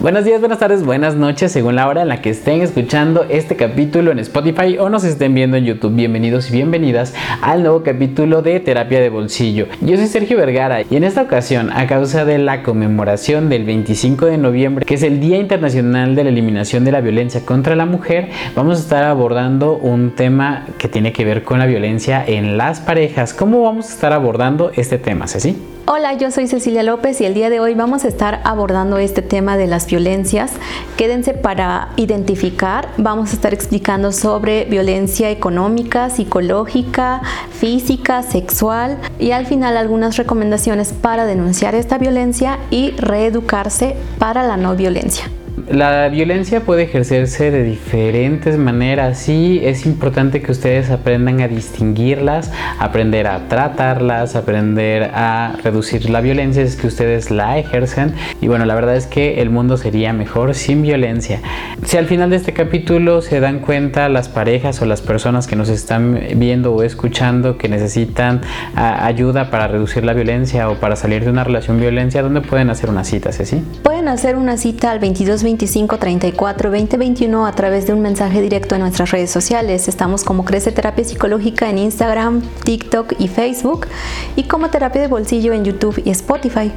[0.00, 3.56] Buenos días, buenas tardes, buenas noches, según la hora en la que estén escuchando este
[3.56, 5.92] capítulo en Spotify o nos estén viendo en YouTube.
[5.92, 9.66] Bienvenidos y bienvenidas al nuevo capítulo de Terapia de Bolsillo.
[9.80, 14.26] Yo soy Sergio Vergara y en esta ocasión, a causa de la conmemoración del 25
[14.26, 17.84] de noviembre, que es el Día Internacional de la Eliminación de la Violencia contra la
[17.84, 22.56] Mujer, vamos a estar abordando un tema que tiene que ver con la violencia en
[22.56, 23.34] las parejas.
[23.34, 25.56] ¿Cómo vamos a estar abordando este tema, Ceci?
[25.90, 29.22] Hola, yo soy Cecilia López y el día de hoy vamos a estar abordando este
[29.22, 30.52] tema de las violencias.
[30.96, 39.46] Quédense para identificar, vamos a estar explicando sobre violencia económica, psicológica, física, sexual y al
[39.46, 45.30] final algunas recomendaciones para denunciar esta violencia y reeducarse para la no violencia.
[45.70, 52.50] La violencia puede ejercerse de diferentes maneras y es importante que ustedes aprendan a distinguirlas,
[52.78, 58.64] aprender a tratarlas, aprender a reducir la violencia es que ustedes la ejercen y bueno,
[58.64, 61.40] la verdad es que el mundo sería mejor sin violencia.
[61.84, 65.54] Si al final de este capítulo se dan cuenta las parejas o las personas que
[65.54, 68.40] nos están viendo o escuchando que necesitan
[68.74, 72.88] ayuda para reducir la violencia o para salir de una relación violencia, ¿dónde pueden hacer
[72.88, 73.62] una cita, Ceci?
[73.82, 78.40] Pueden hacer una cita al 22 25 34 20 21 a través de un mensaje
[78.40, 79.88] directo en nuestras redes sociales.
[79.88, 83.88] Estamos como Crece Terapia Psicológica en Instagram, TikTok y Facebook
[84.36, 86.70] y como Terapia de Bolsillo en YouTube y Spotify.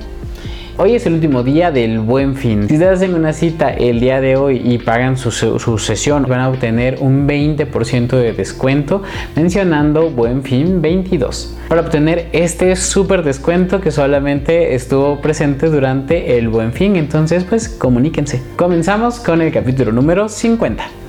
[0.83, 2.67] Hoy es el último día del buen fin.
[2.67, 6.39] Si ustedes hacen una cita el día de hoy y pagan su, su sesión, van
[6.39, 9.03] a obtener un 20% de descuento
[9.35, 11.55] mencionando buen fin 22.
[11.69, 16.95] Para obtener este súper descuento que solamente estuvo presente durante el buen fin.
[16.95, 18.41] Entonces, pues comuníquense.
[18.55, 21.00] Comenzamos con el capítulo número 50.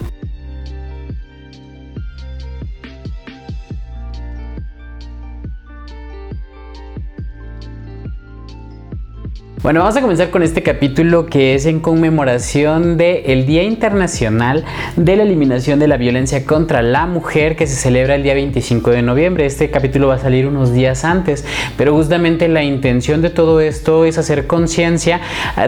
[9.62, 14.64] Bueno, vamos a comenzar con este capítulo que es en conmemoración del Día Internacional
[14.96, 18.90] de la Eliminación de la Violencia contra la Mujer que se celebra el día 25
[18.90, 19.46] de noviembre.
[19.46, 21.44] Este capítulo va a salir unos días antes,
[21.76, 25.20] pero justamente la intención de todo esto es hacer conciencia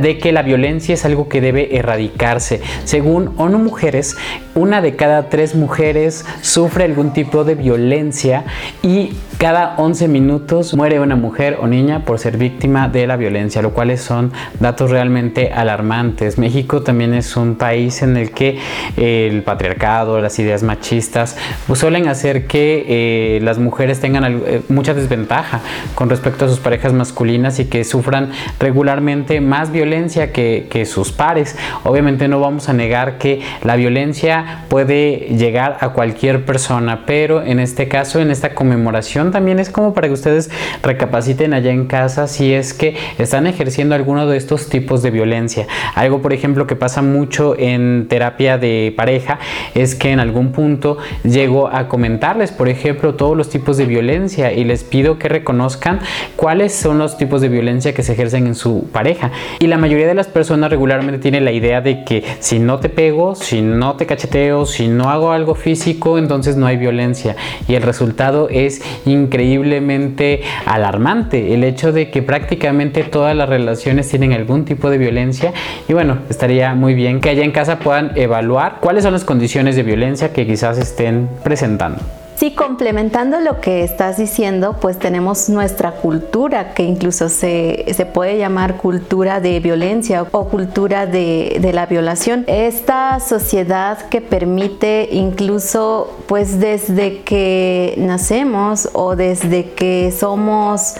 [0.02, 2.62] de que la violencia es algo que debe erradicarse.
[2.82, 4.16] Según ONU Mujeres,
[4.56, 8.42] una de cada tres mujeres sufre algún tipo de violencia
[8.82, 13.62] y cada 11 minutos muere una mujer o niña por ser víctima de la violencia,
[13.62, 16.38] lo cual son datos realmente alarmantes.
[16.38, 18.58] México también es un país en el que
[18.96, 21.36] eh, el patriarcado, las ideas machistas,
[21.66, 25.60] pues suelen hacer que eh, las mujeres tengan eh, mucha desventaja
[25.94, 31.12] con respecto a sus parejas masculinas y que sufran regularmente más violencia que, que sus
[31.12, 31.56] pares.
[31.84, 37.60] Obviamente no vamos a negar que la violencia puede llegar a cualquier persona, pero en
[37.60, 40.50] este caso, en esta conmemoración, también es como para que ustedes
[40.82, 45.66] recapaciten allá en casa si es que están ejerciendo alguno de estos tipos de violencia.
[45.94, 49.38] Algo, por ejemplo, que pasa mucho en terapia de pareja
[49.74, 54.52] es que en algún punto llego a comentarles, por ejemplo, todos los tipos de violencia
[54.52, 56.00] y les pido que reconozcan
[56.36, 59.30] cuáles son los tipos de violencia que se ejercen en su pareja.
[59.58, 62.88] Y la mayoría de las personas regularmente tiene la idea de que si no te
[62.88, 67.36] pego, si no te cacheteo, si no hago algo físico, entonces no hay violencia.
[67.68, 73.63] Y el resultado es increíblemente alarmante el hecho de que prácticamente todas las relaciones
[74.08, 75.52] tienen algún tipo de violencia
[75.88, 79.76] y bueno, estaría muy bien que allá en casa puedan evaluar cuáles son las condiciones
[79.76, 82.00] de violencia que quizás estén presentando.
[82.36, 88.76] Sí, complementando lo que estás diciendo, pues tenemos nuestra cultura, que incluso se, puede llamar
[88.76, 92.44] cultura de violencia o cultura de, de, la violación.
[92.48, 100.96] Esta sociedad que permite incluso, pues desde que nacemos o desde que somos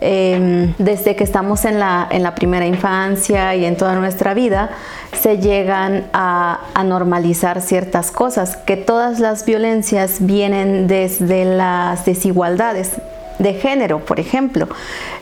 [0.00, 4.70] Em, desde que estamos en la, en la, primera infancia y en toda nuestra vida,
[5.18, 12.92] se llegan a, a, normalizar ciertas cosas, que todas las violencias vienen desde las desigualdades
[13.38, 14.68] de género, por ejemplo,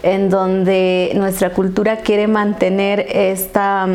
[0.02, 3.86] en donde nuestra cultura quiere mantener esta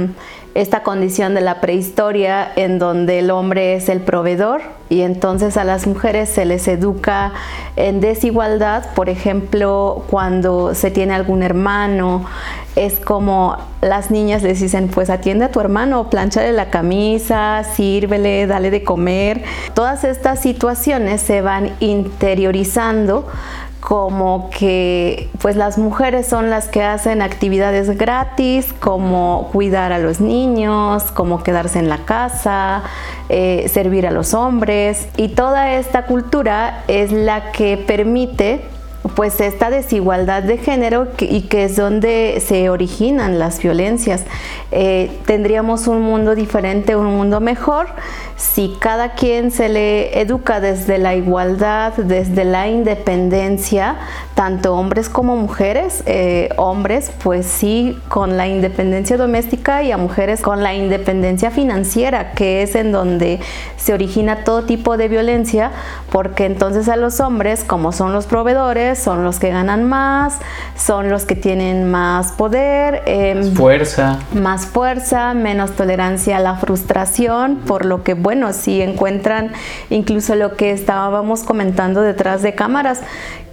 [0.56, 5.64] esta condición de la prehistoria en donde el hombre es el proveedor y entonces a
[5.64, 7.34] las mujeres se les educa
[7.76, 12.26] en desigualdad, por ejemplo, cuando se tiene algún hermano,
[12.76, 18.48] es como las niñas les dicen, pues atiende a tu hermano, planchale la camisa, sírvele,
[18.48, 19.44] dale de comer.
[19.74, 23.28] Todas estas situaciones se van interiorizando
[23.80, 30.20] como que pues las mujeres son las que hacen actividades gratis como cuidar a los
[30.20, 32.84] niños, como quedarse en la casa,
[33.30, 35.08] eh, servir a los hombres.
[35.16, 38.62] Y toda esta cultura es la que permite
[39.16, 44.24] pues esta desigualdad de género y que es donde se originan las violencias.
[44.72, 47.88] Eh, tendríamos un mundo diferente, un mundo mejor,
[48.36, 53.98] si cada quien se le educa desde la igualdad, desde la independencia,
[54.34, 60.42] tanto hombres como mujeres, eh, hombres pues sí con la independencia doméstica y a mujeres
[60.42, 63.40] con la independencia financiera, que es en donde
[63.76, 65.72] se origina todo tipo de violencia,
[66.10, 70.40] porque entonces a los hombres, como son los proveedores, son los que ganan más,
[70.76, 74.20] son los que tienen más poder, em, fuerza.
[74.34, 79.52] Más fuerza, menos tolerancia a la frustración, por lo que bueno, si encuentran
[79.90, 83.02] incluso lo que estábamos comentando detrás de cámaras,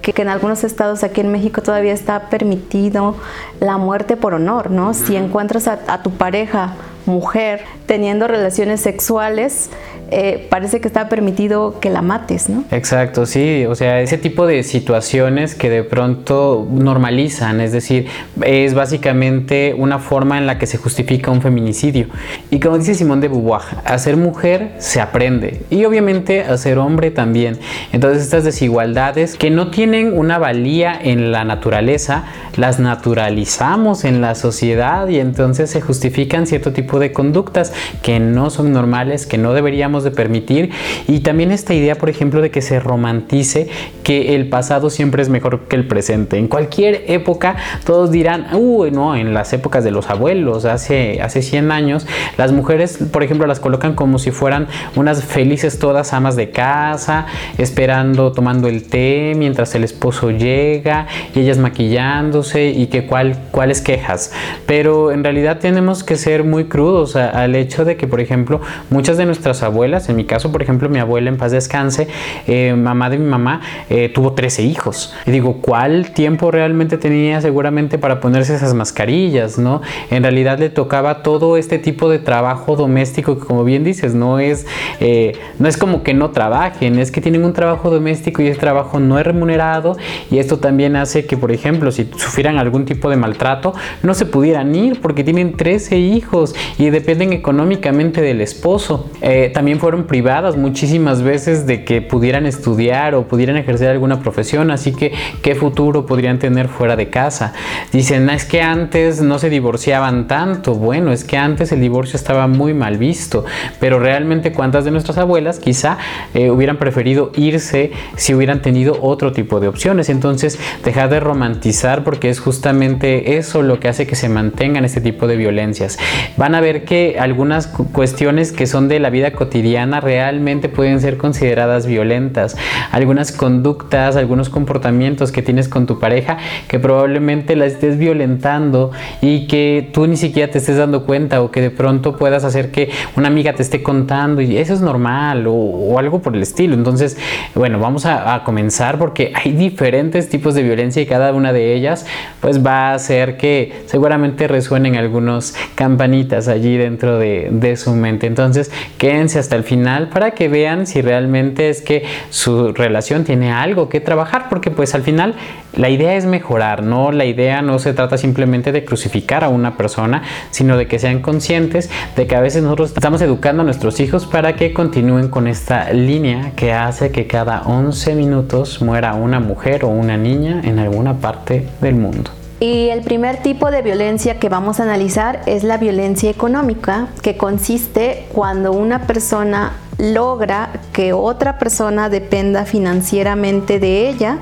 [0.02, 3.16] que, en algunos estados aquí en México todavía está permitido
[3.58, 4.94] la muerte por honor, ¿no?
[4.94, 6.74] Si encuentras a tu pareja
[7.06, 9.70] mujer teniendo relaciones sexuales,
[10.10, 12.64] eh, parece que está permitido que la mates, ¿no?
[12.70, 18.06] Exacto, sí, o sea, ese tipo de situaciones que de pronto normalizan, es decir,
[18.42, 22.06] es básicamente una forma en la que se justifica un feminicidio.
[22.50, 26.78] Y como dice Simón de Beauvoir, a ser mujer se aprende y obviamente a ser
[26.78, 27.58] hombre también.
[27.92, 32.24] Entonces estas desigualdades que no tienen una valía en la naturaleza,
[32.56, 37.72] las naturalizamos en la sociedad y entonces se justifican cierto tipo de conductas
[38.02, 40.70] que no son normales, que no deberíamos de permitir.
[41.06, 43.68] Y también esta idea, por ejemplo, de que se romantice
[44.02, 46.38] que el pasado siempre es mejor que el presente.
[46.38, 51.42] En cualquier época todos dirán, uy, no, en las épocas de los abuelos, hace, hace
[51.42, 52.06] 100 años,
[52.36, 57.26] las mujeres, por ejemplo, las colocan como si fueran unas felices todas amas de casa,
[57.58, 63.80] esperando, tomando el té mientras el esposo llega y ellas maquillándose y que cuál, cuáles
[63.80, 64.32] quejas.
[64.66, 68.60] Pero en realidad tenemos que ser muy crudos al hecho de que, por ejemplo,
[68.90, 72.08] muchas de nuestras abuelas, en mi caso, por ejemplo, mi abuela en paz descanse,
[72.46, 75.14] eh, mamá de mi mamá, eh, tuvo 13 hijos.
[75.26, 79.82] Y digo, ¿cuál tiempo realmente tenía seguramente para ponerse esas mascarillas, no?
[80.10, 84.40] En realidad le tocaba todo este tipo de trabajo doméstico que, como bien dices, no
[84.40, 84.66] es,
[85.00, 88.58] eh, no es como que no trabajen, es que tienen un trabajo doméstico y ese
[88.58, 89.96] trabajo no es remunerado
[90.30, 94.26] y esto también hace que, por ejemplo, si sufrieran algún tipo de maltrato, no se
[94.26, 99.08] pudieran ir porque tienen 13 hijos y dependen económicamente del esposo.
[99.20, 104.70] Eh, también fueron privadas muchísimas veces de que pudieran estudiar o pudieran ejercer alguna profesión,
[104.70, 105.12] así que
[105.42, 107.52] qué futuro podrían tener fuera de casa.
[107.92, 110.74] Dicen, es que antes no se divorciaban tanto.
[110.74, 113.44] Bueno, es que antes el divorcio estaba muy mal visto,
[113.80, 115.98] pero realmente cuántas de nuestras abuelas quizá
[116.34, 120.08] eh, hubieran preferido irse si hubieran tenido otro tipo de opciones.
[120.08, 125.00] Entonces, dejar de romantizar porque es justamente eso lo que hace que se mantengan este
[125.00, 125.98] tipo de violencias.
[126.36, 129.65] Van a ver que algunas cuestiones que son de la vida cotidiana
[130.00, 132.56] realmente pueden ser consideradas violentas.
[132.92, 138.90] Algunas conductas, algunos comportamientos que tienes con tu pareja que probablemente la estés violentando
[139.20, 142.70] y que tú ni siquiera te estés dando cuenta o que de pronto puedas hacer
[142.70, 146.74] que una amiga te esté contando y eso es normal o, algo por el estilo.
[146.74, 147.16] Entonces,
[147.54, 151.74] bueno, vamos a, a comenzar porque hay diferentes tipos de violencia y cada una de
[151.74, 152.06] ellas
[152.40, 158.26] pues va a hacer que seguramente resuenen algunos campanitas allí dentro de, de su mente.
[158.26, 163.52] Entonces, quédense hasta el final para que vean si realmente es que su relación tiene
[163.52, 165.34] algo que trabajar, porque pues al final
[165.74, 167.12] la idea es mejorar, ¿no?
[167.12, 171.20] La idea no se trata simplemente de crucificar a una persona, sino de que sean
[171.20, 175.46] conscientes de que a veces nosotros estamos educando a nuestros hijos para que continúen con
[175.46, 180.78] esta línea que hace que cada 11 minutos muera una mujer o una niña en
[180.78, 182.30] alguna parte del mundo.
[182.68, 187.36] Y el primer tipo de violencia que vamos a analizar es la violencia económica, que
[187.36, 194.38] consiste cuando una persona logra que otra persona dependa financieramente de ella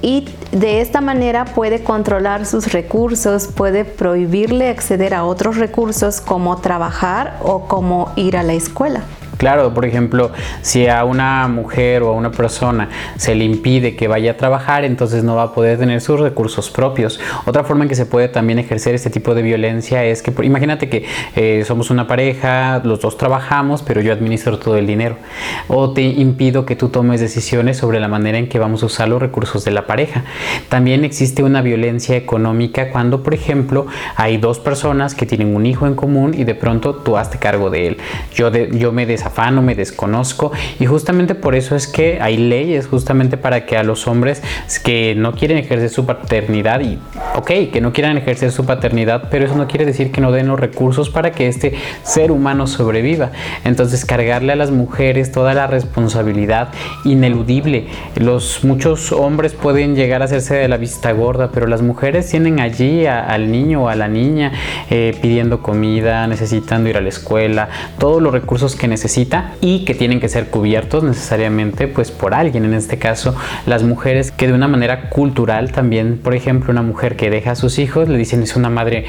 [0.00, 6.56] y de esta manera puede controlar sus recursos, puede prohibirle acceder a otros recursos como
[6.62, 9.02] trabajar o como ir a la escuela.
[9.40, 14.06] Claro, por ejemplo, si a una mujer o a una persona se le impide que
[14.06, 17.18] vaya a trabajar, entonces no va a poder tener sus recursos propios.
[17.46, 20.90] Otra forma en que se puede también ejercer este tipo de violencia es que, imagínate
[20.90, 21.06] que
[21.36, 25.16] eh, somos una pareja, los dos trabajamos, pero yo administro todo el dinero.
[25.68, 29.08] O te impido que tú tomes decisiones sobre la manera en que vamos a usar
[29.08, 30.22] los recursos de la pareja.
[30.68, 35.86] También existe una violencia económica cuando, por ejemplo, hay dos personas que tienen un hijo
[35.86, 37.96] en común y de pronto tú hazte cargo de él.
[38.34, 42.86] Yo, yo me desaparezco desafano, me desconozco y justamente por eso es que hay leyes
[42.86, 44.42] justamente para que a los hombres
[44.82, 46.98] que no quieren ejercer su paternidad y
[47.36, 50.48] ok, que no quieran ejercer su paternidad, pero eso no quiere decir que no den
[50.48, 53.30] los recursos para que este ser humano sobreviva.
[53.64, 56.68] Entonces cargarle a las mujeres toda la responsabilidad
[57.04, 57.86] ineludible.
[58.16, 62.60] Los muchos hombres pueden llegar a hacerse de la vista gorda, pero las mujeres tienen
[62.60, 64.52] allí al niño o a la niña
[64.90, 67.68] eh, pidiendo comida, necesitando ir a la escuela,
[67.98, 68.88] todos los recursos que
[69.60, 72.64] y que tienen que ser cubiertos necesariamente pues por alguien.
[72.64, 73.34] En este caso,
[73.66, 77.56] las mujeres que de una manera cultural también, por ejemplo, una mujer que deja a
[77.56, 79.06] sus hijos le dicen es una madre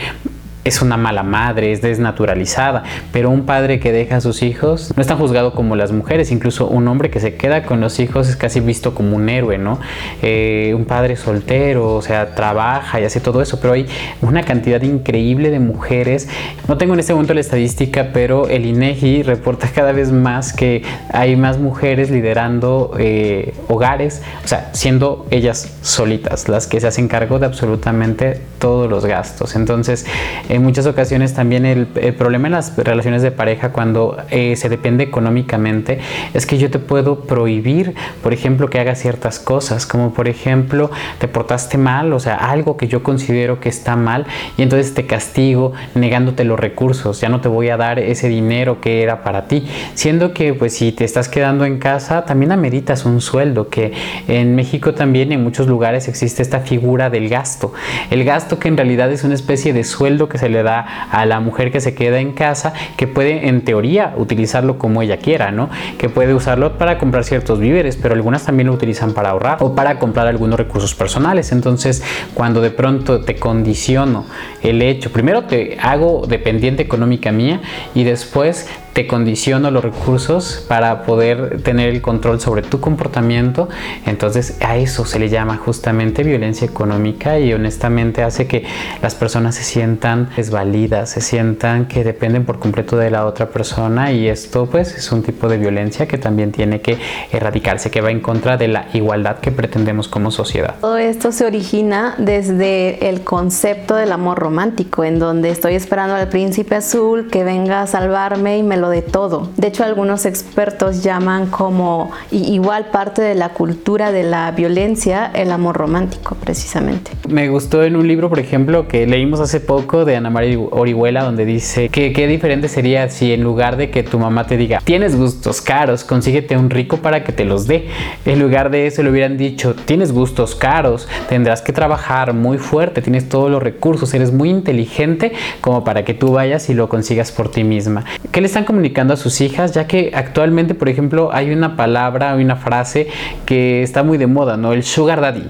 [0.64, 5.02] es una mala madre, es desnaturalizada, pero un padre que deja a sus hijos no
[5.02, 8.30] es tan juzgado como las mujeres, incluso un hombre que se queda con los hijos
[8.30, 9.80] es casi visto como un héroe, ¿no?
[10.22, 13.88] Eh, un padre soltero, o sea, trabaja y hace todo eso, pero hay
[14.22, 16.30] una cantidad increíble de mujeres,
[16.68, 20.84] no tengo en este momento la estadística, pero el INEGI reporta cada vez más que
[21.12, 27.08] hay más mujeres liderando eh, hogares, o sea, siendo ellas solitas las que se hacen
[27.08, 30.06] cargo de absolutamente todos los gastos, entonces
[30.52, 35.06] en muchas ocasiones también el, problema en las relaciones de pareja cuando eh, se depende
[35.06, 36.00] económicamente
[36.34, 40.92] es que yo te puedo prohibir, por ejemplo, que hagas ciertas cosas, como por ejemplo,
[41.20, 44.26] te portaste mal, o sea, algo que yo considero que está mal
[44.58, 48.82] y entonces te castigo negándote los recursos, ya no te voy a dar ese dinero
[48.82, 53.06] que era para ti, siendo que pues si te estás quedando en casa también ameritas
[53.06, 53.94] un sueldo, que
[54.28, 57.72] en México también en muchos lugares existe esta figura del gasto,
[58.10, 61.26] el gasto que en realidad es una especie de sueldo que se le da a
[61.28, 65.52] la mujer que se queda en casa, que puede en teoría utilizarlo como ella quiera,
[65.52, 65.70] ¿no?
[66.00, 69.76] Que puede usarlo para comprar ciertos víveres, pero algunas también lo utilizan para ahorrar o
[69.76, 71.52] para comprar algunos recursos personales.
[71.52, 74.26] Entonces, cuando de pronto te condiciono
[74.64, 77.62] el hecho, primero te hago dependiente económica mía
[77.94, 83.70] y después te condiciono los recursos para poder tener el control sobre tu comportamiento,
[84.06, 88.66] entonces a eso se le llama justamente violencia económica y honestamente hace que
[89.02, 94.12] las personas se sientan desvalidas, se sientan que dependen por completo de la otra persona
[94.12, 96.98] y esto pues es un tipo de violencia que también tiene que
[97.32, 100.76] erradicarse, que va en contra de la igualdad que pretendemos como sociedad.
[100.82, 106.28] Todo esto se origina desde el concepto del amor romántico, en donde estoy esperando al
[106.28, 109.50] príncipe azul que venga a salvarme y me de todo.
[109.58, 115.52] De hecho, algunos expertos llaman como igual parte de la cultura de la violencia el
[115.52, 117.12] amor romántico, precisamente.
[117.28, 121.24] Me gustó en un libro, por ejemplo, que leímos hace poco de Ana María Orihuela,
[121.24, 124.80] donde dice que qué diferente sería si en lugar de que tu mamá te diga,
[124.84, 127.88] tienes gustos caros, consíguete un rico para que te los dé,
[128.26, 133.02] en lugar de eso le hubieran dicho, tienes gustos caros, tendrás que trabajar muy fuerte,
[133.02, 137.32] tienes todos los recursos, eres muy inteligente como para que tú vayas y lo consigas
[137.32, 138.06] por ti misma.
[138.32, 139.74] ¿Qué le están comunicando a sus hijas?
[139.74, 143.08] Ya que actualmente, por ejemplo, hay una palabra, hay una frase
[143.46, 144.72] que está muy de moda, ¿no?
[144.72, 145.44] El sugar daddy,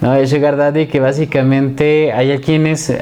[0.00, 0.14] ¿no?
[0.14, 2.98] El sugar daddy que básicamente hay quienes, eh,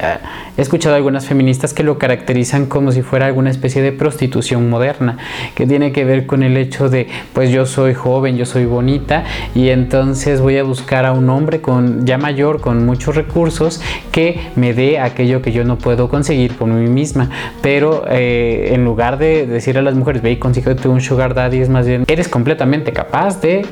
[0.57, 5.17] he escuchado algunas feministas que lo caracterizan como si fuera alguna especie de prostitución moderna,
[5.55, 9.23] que tiene que ver con el hecho de, pues yo soy joven, yo soy bonita
[9.55, 14.37] y entonces voy a buscar a un hombre con ya mayor, con muchos recursos, que
[14.57, 17.29] me dé aquello que yo no puedo conseguir por mí misma.
[17.61, 21.59] Pero eh, en lugar de decir a las mujeres, ve y consíguete un sugar daddy,
[21.59, 23.65] es más bien, eres completamente capaz de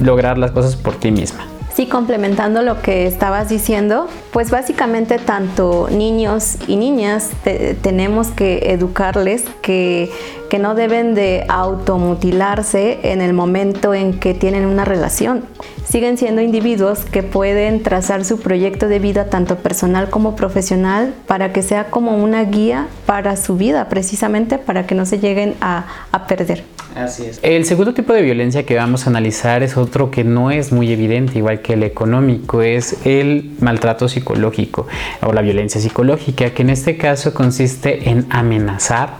[0.00, 1.53] lograr las cosas por ti misma.
[1.74, 7.30] Sí, complementando lo que estabas diciendo, pues básicamente tanto niños y niñas
[7.82, 10.08] tenemos que educarles que,
[10.48, 15.46] que no deben de automutilarse en el momento en que tienen una relación.
[15.84, 21.52] Siguen siendo individuos que pueden trazar su proyecto de vida tanto personal como profesional para
[21.52, 25.86] que sea como una guía para su vida, precisamente para que no se lleguen a,
[26.12, 26.62] a perder.
[26.94, 27.40] Así es.
[27.42, 30.92] El segundo tipo de violencia que vamos a analizar es otro que no es muy
[30.92, 34.86] evidente, igual que el económico, es el maltrato psicológico
[35.22, 39.14] o la violencia psicológica, que en este caso consiste en amenazar,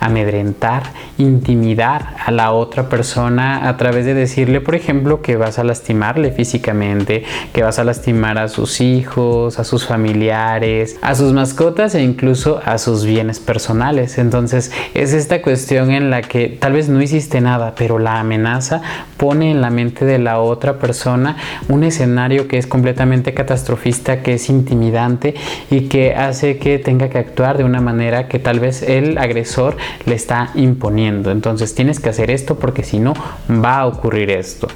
[0.00, 0.84] amedrentar,
[1.18, 6.30] intimidar a la otra persona a través de decirle, por ejemplo, que vas a lastimarle
[6.30, 12.02] físicamente, que vas a lastimar a sus hijos, a sus familiares, a sus mascotas e
[12.02, 14.18] incluso a sus bienes personales.
[14.18, 18.82] Entonces es esta cuestión en la que tal vez no hiciste nada, pero la amenaza
[19.16, 21.36] pone en la mente de la otra persona
[21.68, 25.34] un escenario que es completamente catastrofista, que es intimidante
[25.70, 29.76] y que hace que tenga que actuar de una manera que tal vez el agresor
[30.06, 31.30] le está imponiendo.
[31.30, 33.14] Entonces tienes que hacer esto porque si no
[33.50, 34.68] va a ocurrir esto.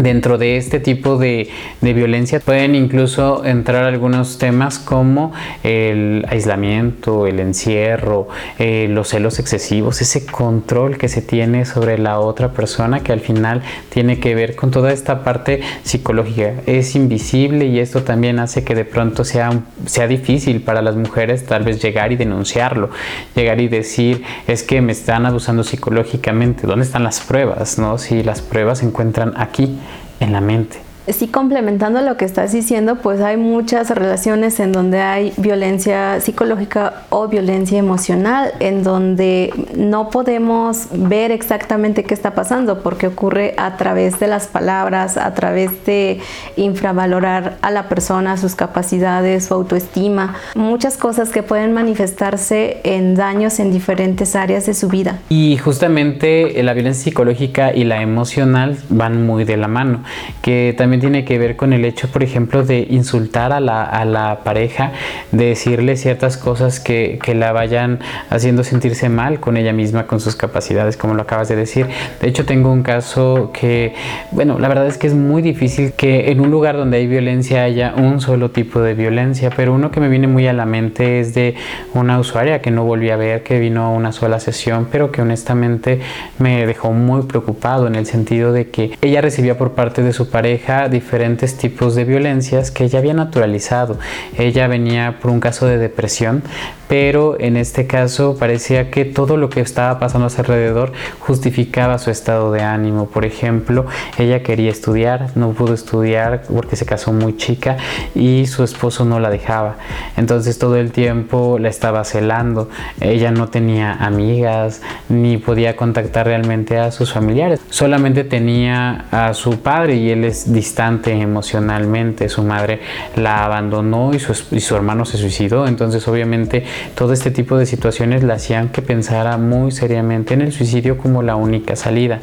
[0.00, 1.50] Dentro de este tipo de,
[1.82, 8.26] violencia pueden incluso entrar algunos temas como el aislamiento, el encierro,
[8.58, 13.20] eh, los celos excesivos, ese control que se tiene sobre la otra persona que al
[13.20, 16.54] final tiene que ver con toda esta parte psicológica.
[16.64, 19.50] Es invisible y esto también hace que de pronto sea,
[19.84, 22.88] sea difícil para las mujeres tal vez llegar y denunciarlo,
[23.34, 27.78] llegar y decir es que me están abusando psicológicamente, ¿dónde están las pruebas?
[27.78, 27.98] ¿no?
[27.98, 29.78] Si las pruebas se encuentran aquí
[30.20, 30.89] en la mente.
[31.08, 37.02] Sí, complementando lo que estás diciendo, pues hay muchas relaciones en donde hay violencia psicológica
[37.08, 43.76] o violencia emocional, en donde no podemos ver exactamente qué está pasando, porque ocurre a
[43.76, 46.20] través de las palabras, a través de
[46.56, 53.58] infravalorar a la persona, sus capacidades, su autoestima, muchas cosas que pueden manifestarse en daños
[53.58, 55.18] en diferentes áreas de su vida.
[55.28, 60.04] Y justamente la violencia psicológica y la emocional van muy de la mano,
[60.42, 64.04] que también tiene que ver con el hecho, por ejemplo, de insultar a la, a
[64.04, 64.92] la pareja,
[65.32, 70.20] de decirle ciertas cosas que, que, la vayan haciendo sentirse mal con ella misma, con
[70.20, 71.86] sus capacidades, como lo acabas de decir.
[72.20, 73.94] De hecho, tengo un caso que,
[74.30, 77.64] bueno, la verdad es que es muy difícil que en un lugar donde hay violencia
[77.64, 81.20] haya un solo tipo de violencia, pero uno que me viene muy a la mente
[81.20, 81.54] es de
[81.94, 85.22] una usuaria que no volví a ver, que vino a una sola sesión, pero que
[85.22, 86.00] honestamente
[86.38, 90.30] me dejó muy preocupado en el sentido de que ella recibía por parte de su
[90.30, 93.98] pareja diferentes tipos de violencias que ella había naturalizado.
[94.36, 96.42] Ella venía por un caso de depresión,
[96.90, 101.98] pero en este caso parecía que todo lo que estaba pasando a su alrededor justificaba
[101.98, 103.06] su estado de ánimo.
[103.06, 103.86] Por ejemplo,
[104.18, 107.76] ella quería estudiar, no pudo estudiar porque se casó muy chica
[108.16, 109.76] y su esposo no la dejaba.
[110.16, 112.68] Entonces todo el tiempo la estaba celando.
[113.00, 117.60] Ella no tenía amigas ni podía contactar realmente a sus familiares.
[117.70, 122.80] Solamente tenía a su padre y él es distante emocionalmente, su madre
[123.14, 128.34] la abandonó y su, hermano se suicidó, entonces obviamente todo este tipo de situaciones la
[128.34, 132.20] hacían que pensara muy seriamente en el suicidio como la única salida.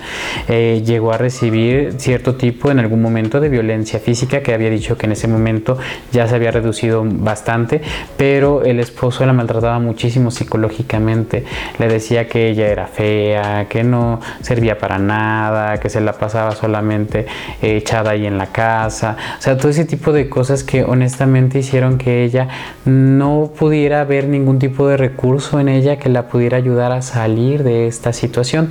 [0.47, 4.97] Eh, llegó a recibir cierto tipo en algún momento de violencia física que había dicho
[4.97, 5.77] que en ese momento
[6.11, 7.81] ya se había reducido bastante,
[8.17, 11.43] pero el esposo la maltrataba muchísimo psicológicamente,
[11.77, 16.51] le decía que ella era fea, que no servía para nada, que se la pasaba
[16.51, 17.25] solamente
[17.61, 21.97] echada ahí en la casa, o sea, todo ese tipo de cosas que honestamente hicieron
[21.97, 22.47] que ella
[22.85, 27.63] no pudiera ver ningún tipo de recurso en ella que la pudiera ayudar a salir
[27.63, 28.69] de esta situación.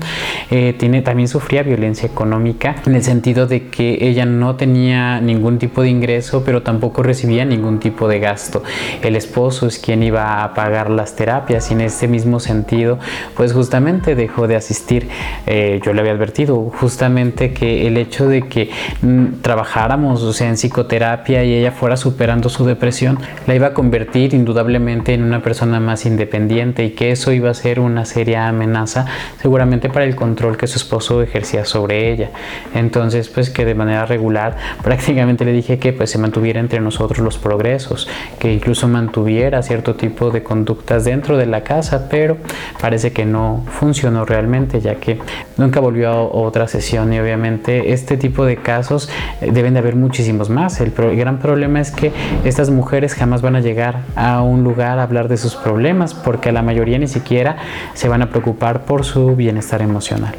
[0.50, 5.58] Eh, tiene, también sufría violencia económica en el sentido de que ella no tenía ningún
[5.58, 8.62] tipo de ingreso, pero tampoco recibía ningún tipo de gasto.
[9.02, 12.98] El esposo es quien iba a pagar las terapias y en este mismo sentido,
[13.36, 15.08] pues justamente dejó de asistir.
[15.46, 18.70] Eh, yo le había advertido justamente que el hecho de que
[19.02, 23.74] mm, trabajáramos, o sea, en psicoterapia y ella fuera superando su depresión, la iba a
[23.74, 28.48] convertir indudablemente en una persona más independiente y que eso iba a ser una seria
[28.48, 29.06] amenaza
[29.40, 32.30] seguramente para el control que su esposo ejercía sobre ella.
[32.74, 37.18] Entonces, pues que de manera regular prácticamente le dije que pues se mantuviera entre nosotros
[37.18, 42.36] los progresos, que incluso mantuviera cierto tipo de conductas dentro de la casa, pero
[42.80, 45.18] parece que no funcionó realmente ya que
[45.56, 49.08] nunca volvió a otra sesión y obviamente este tipo de casos
[49.40, 50.80] deben de haber muchísimos más.
[50.80, 52.12] El, gran problema es que
[52.44, 56.52] estas mujeres jamás van a llegar a un lugar a hablar de sus problemas porque
[56.52, 57.56] la mayoría ni siquiera
[57.94, 60.34] se van a preocupar por su bienestar emocional.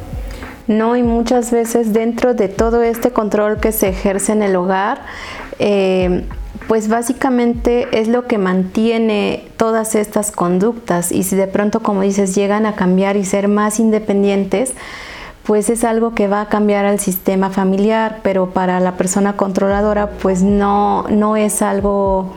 [0.68, 5.00] No, y muchas veces dentro de todo este control que se ejerce en el hogar,
[5.60, 6.26] eh,
[6.68, 12.36] pues básicamente es lo que mantiene todas estas conductas y si de pronto, como dices,
[12.36, 14.74] llegan a cambiar y ser más independientes,
[15.44, 20.10] pues es algo que va a cambiar al sistema familiar, pero para la persona controladora
[20.22, 22.34] pues no, no es algo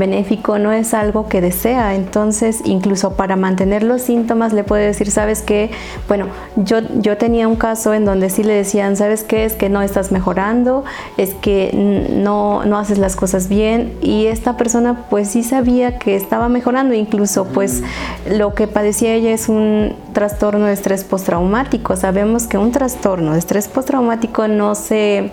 [0.00, 1.94] benéfico, no es algo que desea.
[1.94, 5.70] Entonces, incluso para mantener los síntomas, le puede decir, ¿sabes qué?
[6.08, 9.44] Bueno, yo, yo tenía un caso en donde sí le decían, ¿sabes qué?
[9.44, 10.84] Es que no estás mejorando,
[11.16, 11.70] es que
[12.10, 13.92] no, no haces las cosas bien.
[14.00, 17.84] Y esta persona pues sí sabía que estaba mejorando, incluso pues
[18.28, 21.96] lo que padecía ella es un trastorno de estrés postraumático.
[21.96, 25.30] Sabemos que un trastorno de estrés postraumático no se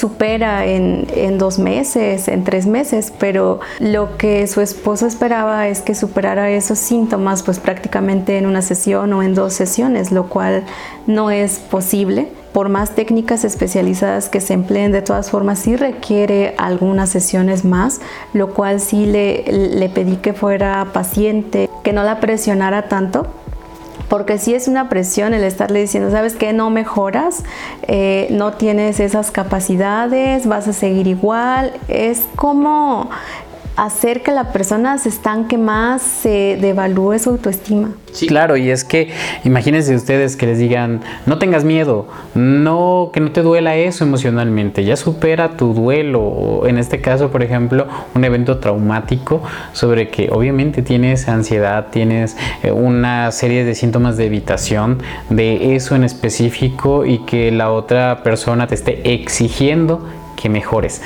[0.00, 5.82] supera en, en, dos meses, en tres meses, pero lo que su esposo esperaba es
[5.82, 10.64] que superara esos síntomas pues prácticamente en una sesión o en dos sesiones, lo cual
[11.06, 12.28] no es posible.
[12.54, 18.00] Por más técnicas especializadas que se empleen, de todas formas sí requiere algunas sesiones más,
[18.32, 23.26] lo cual sí le, le pedí que fuera paciente, que no la presionara tanto
[24.10, 27.44] porque si es una presión el estarle diciendo, sabes que no mejoras,
[27.82, 33.08] eh, no tienes esas capacidades, vas a seguir igual, es como
[33.76, 37.90] hacer que la persona se estanque más, se devalúe su autoestima.
[38.12, 39.10] Sí, claro, y es que
[39.44, 44.84] imagínense ustedes que les digan, no tengas miedo, no, que no te duela eso emocionalmente,
[44.84, 50.82] ya supera tu duelo, en este caso, por ejemplo, un evento traumático sobre que obviamente
[50.82, 54.98] tienes ansiedad, tienes eh, una serie de síntomas de evitación
[55.30, 60.04] de eso en específico y que la otra persona te esté exigiendo
[60.36, 61.02] que mejores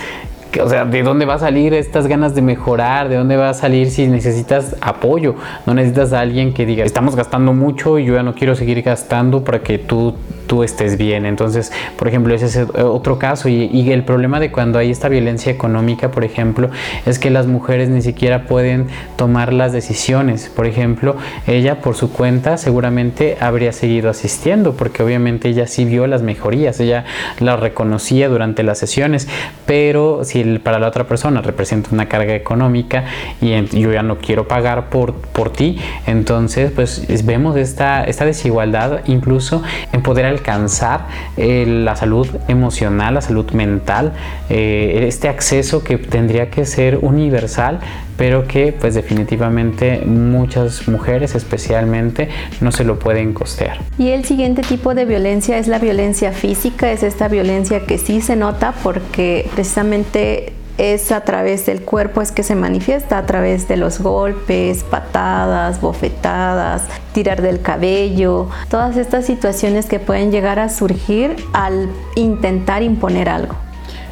[0.61, 3.09] o sea, ¿de dónde va a salir estas ganas de mejorar?
[3.09, 5.35] ¿De dónde va a salir si necesitas apoyo?
[5.67, 8.83] No necesitas a alguien que diga, estamos gastando mucho y yo ya no quiero seguir
[8.83, 10.15] gastando para que tú
[10.47, 11.27] tú estés bien.
[11.27, 13.49] Entonces, por ejemplo, ese es otro caso.
[13.49, 16.71] Y, el problema de cuando hay esta violencia económica, por ejemplo,
[17.07, 20.49] es que las mujeres ni siquiera pueden tomar las decisiones.
[20.49, 26.07] Por ejemplo, ella por su cuenta seguramente habría seguido asistiendo, porque obviamente ella sí vio
[26.07, 27.05] las mejorías, ella
[27.41, 29.29] las reconocía durante las sesiones,
[29.67, 33.05] pero si para la otra persona representa una carga económica
[33.41, 39.01] y yo ya no quiero pagar por, por ti, entonces pues vemos esta, esta desigualdad
[39.07, 44.13] incluso en poder alcanzar eh, la salud emocional, la salud mental,
[44.51, 47.81] eh, este acceso que tendría que ser universal,
[48.17, 52.29] pero que pues definitivamente muchas mujeres especialmente
[52.61, 53.79] no se lo pueden costear.
[53.99, 58.21] Y el siguiente tipo de violencia es la violencia física, es esta violencia que sí
[58.21, 63.69] se nota porque precisamente es a través del cuerpo es que se manifiesta, a través
[63.69, 66.83] de los golpes, patadas, bofetadas,
[67.13, 73.55] tirar del cabello, todas estas situaciones que pueden llegar a surgir al intentar imponer algo.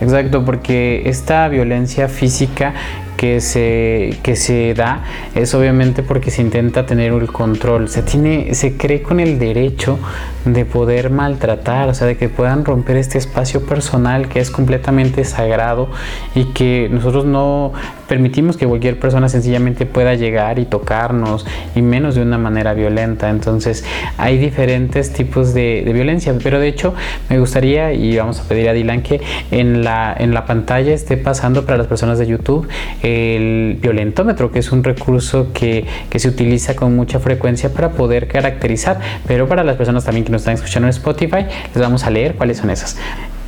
[0.00, 2.74] Exacto, porque esta violencia física
[3.22, 5.04] que se, que se da
[5.36, 7.88] es obviamente porque se intenta tener el control.
[7.88, 10.00] Se, tiene, se cree con el derecho
[10.44, 15.22] de poder maltratar, o sea, de que puedan romper este espacio personal que es completamente
[15.22, 15.88] sagrado
[16.34, 17.72] y que nosotros no
[18.12, 23.30] permitimos que cualquier persona sencillamente pueda llegar y tocarnos y menos de una manera violenta.
[23.30, 23.86] Entonces
[24.18, 26.92] hay diferentes tipos de, violencia, pero de hecho
[27.30, 31.16] me gustaría y vamos a pedir a Dylan que en la, en la pantalla esté
[31.16, 32.68] pasando para las personas de YouTube
[33.02, 39.00] el violentómetro, que es un recurso que, se utiliza con mucha frecuencia para poder caracterizar,
[39.26, 42.34] pero para las personas también que nos están escuchando en Spotify, les vamos a leer
[42.34, 42.98] cuáles son esas.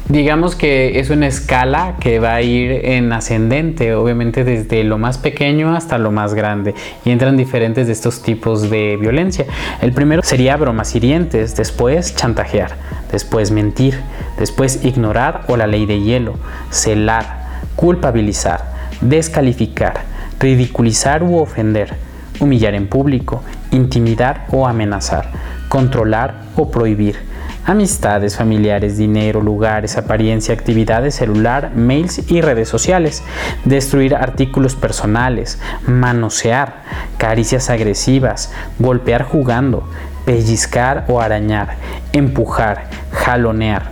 [0.09, 5.17] Digamos que es una escala que va a ir en ascendente, obviamente desde lo más
[5.17, 6.75] pequeño hasta lo más grande,
[7.07, 9.47] y entran diferentes de estos tipos de violencia.
[9.81, 12.77] El primero sería bromas hirientes, después chantajear,
[13.11, 13.99] después mentir,
[14.39, 16.35] después ignorar o la ley de hielo,
[16.69, 20.03] celar, culpabilizar, descalificar,
[20.39, 21.95] ridiculizar u ofender,
[22.41, 25.31] humillar en público, intimidar o amenazar,
[25.71, 27.17] controlar o prohibir,
[27.65, 33.23] amistades, familiares, dinero, lugares, apariencia, actividades celular, mails y redes sociales,
[33.65, 36.83] destruir artículos personales, manosear,
[37.17, 39.89] caricias agresivas, golpear jugando,
[40.25, 41.77] pellizcar o arañar,
[42.13, 43.91] empujar, jalonear,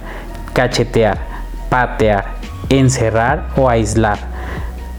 [0.53, 1.19] cachetear,
[1.69, 2.35] patear,
[2.69, 4.32] encerrar o aislar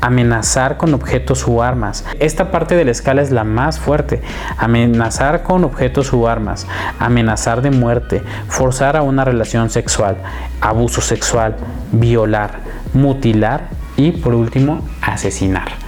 [0.04, 2.04] amenazar con objetos o armas.
[2.20, 4.22] Esta parte de la escala es la más fuerte.
[4.58, 6.68] Amenazar con objetos o armas,
[7.00, 10.18] amenazar de muerte, forzar a una relación sexual,
[10.60, 11.56] abuso sexual,
[11.94, 12.60] violar,
[12.94, 15.83] mutilar y por último asesinar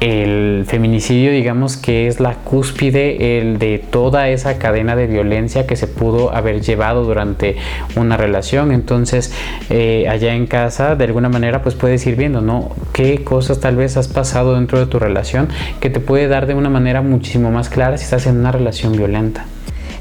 [0.00, 5.76] el feminicidio digamos que es la cúspide el de toda esa cadena de violencia que
[5.76, 7.56] se pudo haber llevado durante
[7.96, 8.72] una relación.
[8.72, 9.32] Entonces
[9.70, 13.76] eh, allá en casa de alguna manera pues puedes ir viendo no qué cosas tal
[13.76, 15.48] vez has pasado dentro de tu relación
[15.80, 18.96] que te puede dar de una manera muchísimo más clara si estás en una relación
[18.96, 19.44] violenta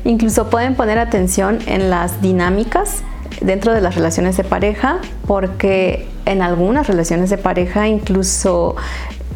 [0.03, 3.03] incluso pueden poner atención en las dinámicas
[3.41, 8.75] dentro de las relaciones de pareja porque en algunas relaciones de pareja incluso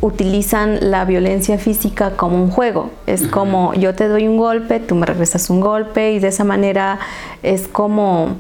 [0.02, 2.92] utilizan la violencia física como un juego.
[3.06, 6.44] Es como yo te doy un golpe, tú me regresas un golpe y de esa
[6.44, 7.00] manera
[7.44, 8.38] es como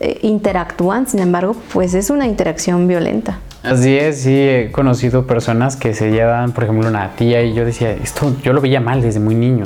[0.00, 3.38] eh, interactúan, sin embargo, pues es una interacción violenta.
[3.62, 7.64] Así es, sí, he conocido personas que se llevan, por ejemplo, una tía y yo
[7.64, 9.62] decía, esto yo lo veía mal desde muy niño,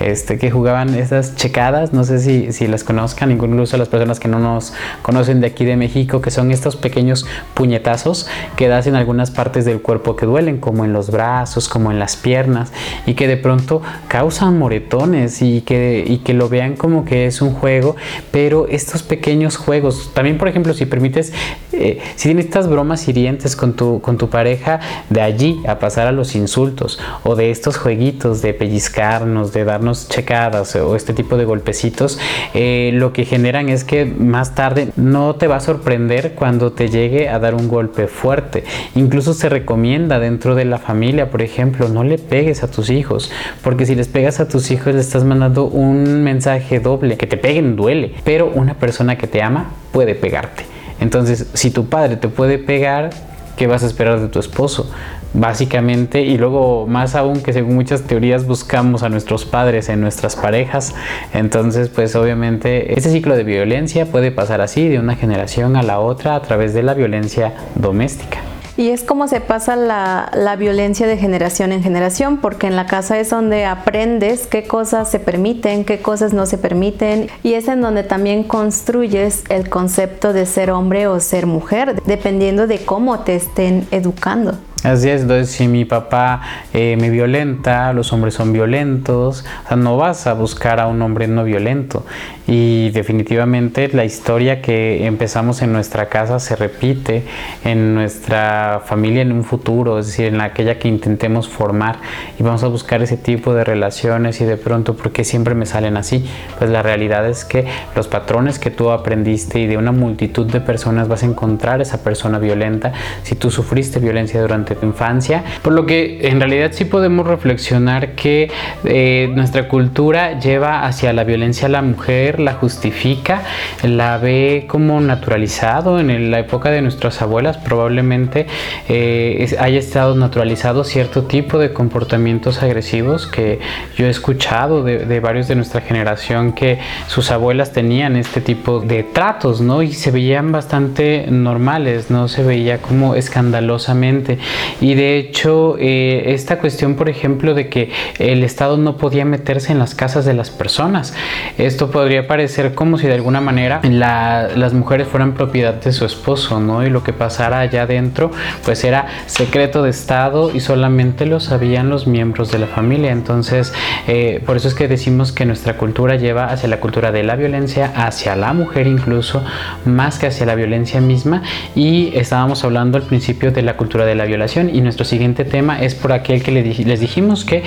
[0.00, 4.28] este, que jugaban esas checadas, no sé si, si las conozcan, incluso las personas que
[4.28, 8.94] no nos conocen de aquí de México, que son estos pequeños puñetazos que das en
[8.94, 12.72] algunas partes del cuerpo que duelen, como en los brazos, como en las piernas,
[13.04, 17.42] y que de pronto causan moretones y que, y que lo vean como que es
[17.42, 17.94] un juego,
[18.30, 21.34] pero estos pequeños juegos, también por ejemplo, si permites,
[21.72, 26.06] eh, si tienes estas bromas hirientes, con tu, con tu pareja, de allí a pasar
[26.06, 31.36] a los insultos o de estos jueguitos de pellizcarnos, de darnos checadas o este tipo
[31.36, 32.18] de golpecitos,
[32.54, 36.88] eh, lo que generan es que más tarde no te va a sorprender cuando te
[36.88, 38.64] llegue a dar un golpe fuerte.
[38.94, 43.30] Incluso se recomienda dentro de la familia, por ejemplo, no le pegues a tus hijos,
[43.62, 47.36] porque si les pegas a tus hijos le estás mandando un mensaje doble, que te
[47.36, 50.73] peguen duele, pero una persona que te ama puede pegarte.
[51.04, 53.10] Entonces, si tu padre te puede pegar,
[53.58, 54.90] ¿qué vas a esperar de tu esposo?
[55.34, 60.34] Básicamente, y luego más aún que según muchas teorías buscamos a nuestros padres en nuestras
[60.34, 60.94] parejas,
[61.34, 66.00] entonces pues obviamente este ciclo de violencia puede pasar así de una generación a la
[66.00, 68.53] otra a través de la violencia doméstica.
[68.76, 73.18] Y es como se pasa la, violencia de generación en generación, porque en la casa
[73.18, 77.80] es donde aprendes qué cosas se permiten, qué cosas no se permiten, y es en
[77.80, 83.36] donde también construyes el concepto de ser hombre o ser mujer, dependiendo de cómo te
[83.36, 84.58] estén educando.
[84.84, 86.42] Así es, entonces si mi papá
[86.74, 91.00] eh, me violenta, los hombres son violentos, o sea, no vas a buscar a un
[91.00, 92.04] hombre no violento.
[92.46, 97.22] Y definitivamente la historia que empezamos en nuestra casa se repite
[97.64, 101.96] en nuestra familia en un futuro, es decir, en aquella que intentemos formar
[102.38, 105.64] y vamos a buscar ese tipo de relaciones y de pronto, ¿por qué siempre me
[105.64, 106.26] salen así?
[106.58, 107.64] Pues la realidad es que
[107.96, 112.02] los patrones que tú aprendiste y de una multitud de personas vas a encontrar esa
[112.02, 116.84] persona violenta si tú sufriste violencia durante tu infancia, por lo que en realidad sí
[116.84, 118.50] podemos reflexionar que
[118.84, 123.42] eh, nuestra cultura lleva hacia la violencia a la mujer, la justifica,
[123.82, 126.00] la ve como naturalizado.
[126.00, 128.46] En la época de nuestras abuelas probablemente
[128.88, 133.58] eh, haya estado naturalizado cierto tipo de comportamientos agresivos que
[133.96, 139.02] yo he escuchado de, varios de nuestra generación que sus abuelas tenían este tipo de
[139.02, 139.82] tratos, ¿no?
[139.82, 144.38] Y se veían bastante normales, no se veía como escandalosamente.
[144.80, 149.72] Y de hecho, eh, esta cuestión, por ejemplo, de que el Estado no podía meterse
[149.72, 151.14] en las casas de las personas,
[151.58, 156.60] esto podría parecer como si de alguna manera las mujeres fueran propiedad de su esposo,
[156.60, 156.84] ¿no?
[156.84, 158.30] Y lo que pasara allá adentro,
[158.64, 163.12] pues era secreto de Estado y solamente lo sabían los miembros de la familia.
[163.12, 163.72] Entonces,
[164.06, 167.36] eh, por eso es que decimos que nuestra cultura lleva hacia la cultura de la
[167.36, 169.44] violencia, hacia la mujer incluso,
[169.84, 171.42] más que hacia la violencia misma.
[171.74, 175.80] Y estábamos hablando al principio de la cultura de la violación y nuestro siguiente tema
[175.80, 177.62] es por aquel que les dijimos que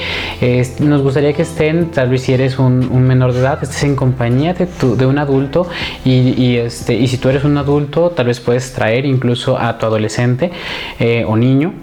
[0.80, 4.47] nos gustaría que estén, tal vez si eres un, menor de edad, estés en compañía
[4.54, 5.68] de, un adulto
[6.06, 9.86] y, este, y si tú eres un adulto, tal vez puedes traer incluso a tu
[9.86, 10.52] adolescente
[11.00, 11.74] eh, o niño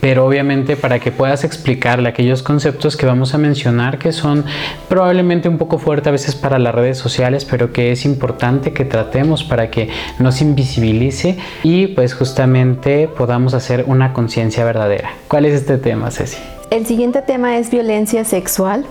[0.00, 4.44] pero obviamente para que puedas explicarle aquellos conceptos que vamos a mencionar que son
[4.88, 8.84] probablemente un poco fuertes a veces para las redes sociales, pero que es importante que
[8.84, 15.10] tratemos para que nos invisibilice y pues justamente podamos hacer una conciencia verdadera.
[15.28, 16.38] ¿Cuál es este tema, Ceci?
[16.70, 18.84] El siguiente tema es violencia sexual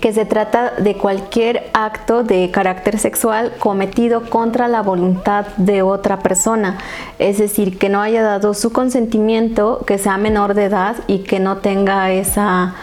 [0.00, 6.20] que se trata de cualquier acto de carácter sexual cometido contra la voluntad de otra
[6.20, 6.78] persona,
[7.18, 11.40] es decir, que no haya dado su consentimiento, que sea menor de edad y que
[11.40, 12.74] no tenga esa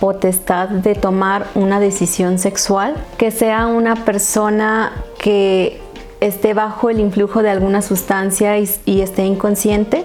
[0.00, 5.80] potestad de tomar una decisión sexual, que sea una persona que
[6.20, 10.04] esté bajo el influjo de alguna sustancia y, esté inconsciente,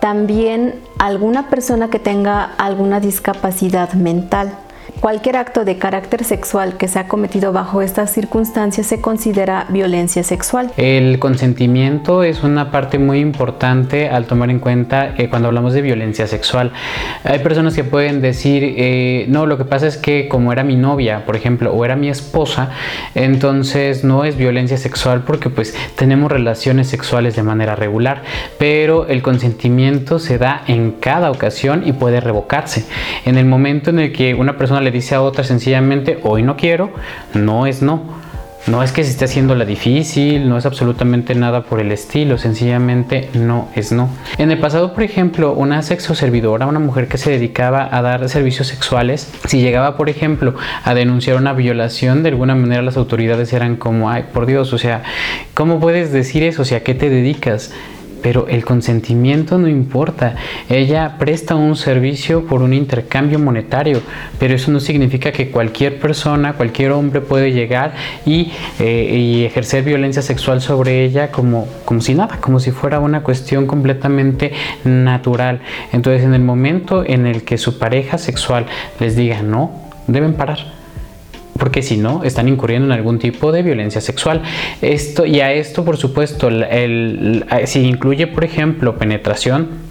[0.00, 4.52] también alguna persona que tenga alguna discapacidad mental.
[5.00, 10.22] Cualquier acto de carácter sexual que se ha cometido bajo estas circunstancias se considera violencia
[10.22, 10.72] sexual.
[10.78, 15.82] El consentimiento es una parte muy importante al tomar en cuenta eh, cuando hablamos de
[15.82, 16.72] violencia sexual.
[17.22, 20.76] Hay personas que pueden decir, eh, no, lo que pasa es que como era mi
[20.76, 22.70] novia, por ejemplo, o era mi esposa,
[23.14, 28.22] entonces no es violencia sexual porque pues tenemos relaciones sexuales de manera regular,
[28.58, 32.86] pero el consentimiento se da en cada ocasión y puede revocarse.
[33.26, 36.56] En el momento en el que una persona le dice a otra sencillamente, hoy no
[36.56, 36.90] quiero,
[37.34, 38.24] no es no.
[38.66, 42.38] No es que se esté haciendo la difícil, no es absolutamente nada por el estilo,
[42.38, 44.08] sencillamente no es no.
[44.38, 48.26] En el pasado, por ejemplo, una sexo servidora, una mujer que se dedicaba a dar
[48.30, 53.52] servicios sexuales, si llegaba, por ejemplo, a denunciar una violación, de alguna manera las autoridades
[53.52, 55.02] eran como, ay, por Dios, o sea,
[55.52, 56.62] ¿cómo puedes decir eso?
[56.62, 57.70] O sea, ¿a qué te dedicas?
[58.24, 60.34] Pero el consentimiento no importa.
[60.70, 64.00] Ella presta un servicio por un intercambio monetario,
[64.38, 67.92] pero eso no significa que cualquier persona, cualquier hombre puede llegar
[68.24, 73.22] y, eh, ejercer violencia sexual sobre ella como, como si nada, como si fuera una
[73.22, 74.52] cuestión completamente
[74.84, 75.60] natural.
[75.92, 78.64] Entonces en el momento en el que su pareja sexual
[79.00, 79.70] les diga no,
[80.06, 80.83] deben parar
[81.58, 84.42] porque si no, están incurriendo en algún tipo de violencia sexual.
[84.82, 89.83] Esto, y a esto, por supuesto, el, si incluye, por ejemplo, penetración,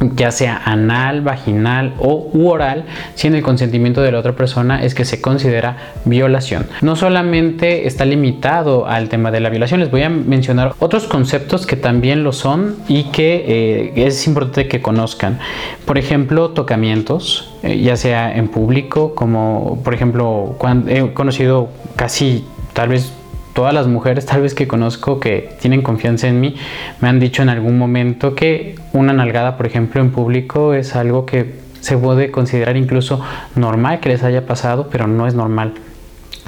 [0.00, 5.04] ya sea anal, vaginal o oral, sin el consentimiento de la otra persona, es que
[5.04, 6.66] se considera violación.
[6.82, 11.66] No solamente está limitado al tema de la violación, les voy a mencionar otros conceptos
[11.66, 15.38] que también lo son y que eh, es importante que conozcan.
[15.84, 22.44] Por ejemplo, tocamientos, eh, ya sea en público, como por ejemplo, cuando he conocido casi
[22.72, 23.12] tal vez
[23.56, 26.54] todas las mujeres tal vez que conozco que tienen confianza en mí
[27.00, 31.24] me han dicho en algún momento que una nalgada, por ejemplo, en público es algo
[31.24, 33.18] que se puede considerar incluso
[33.54, 35.72] normal que les haya pasado, pero no es normal.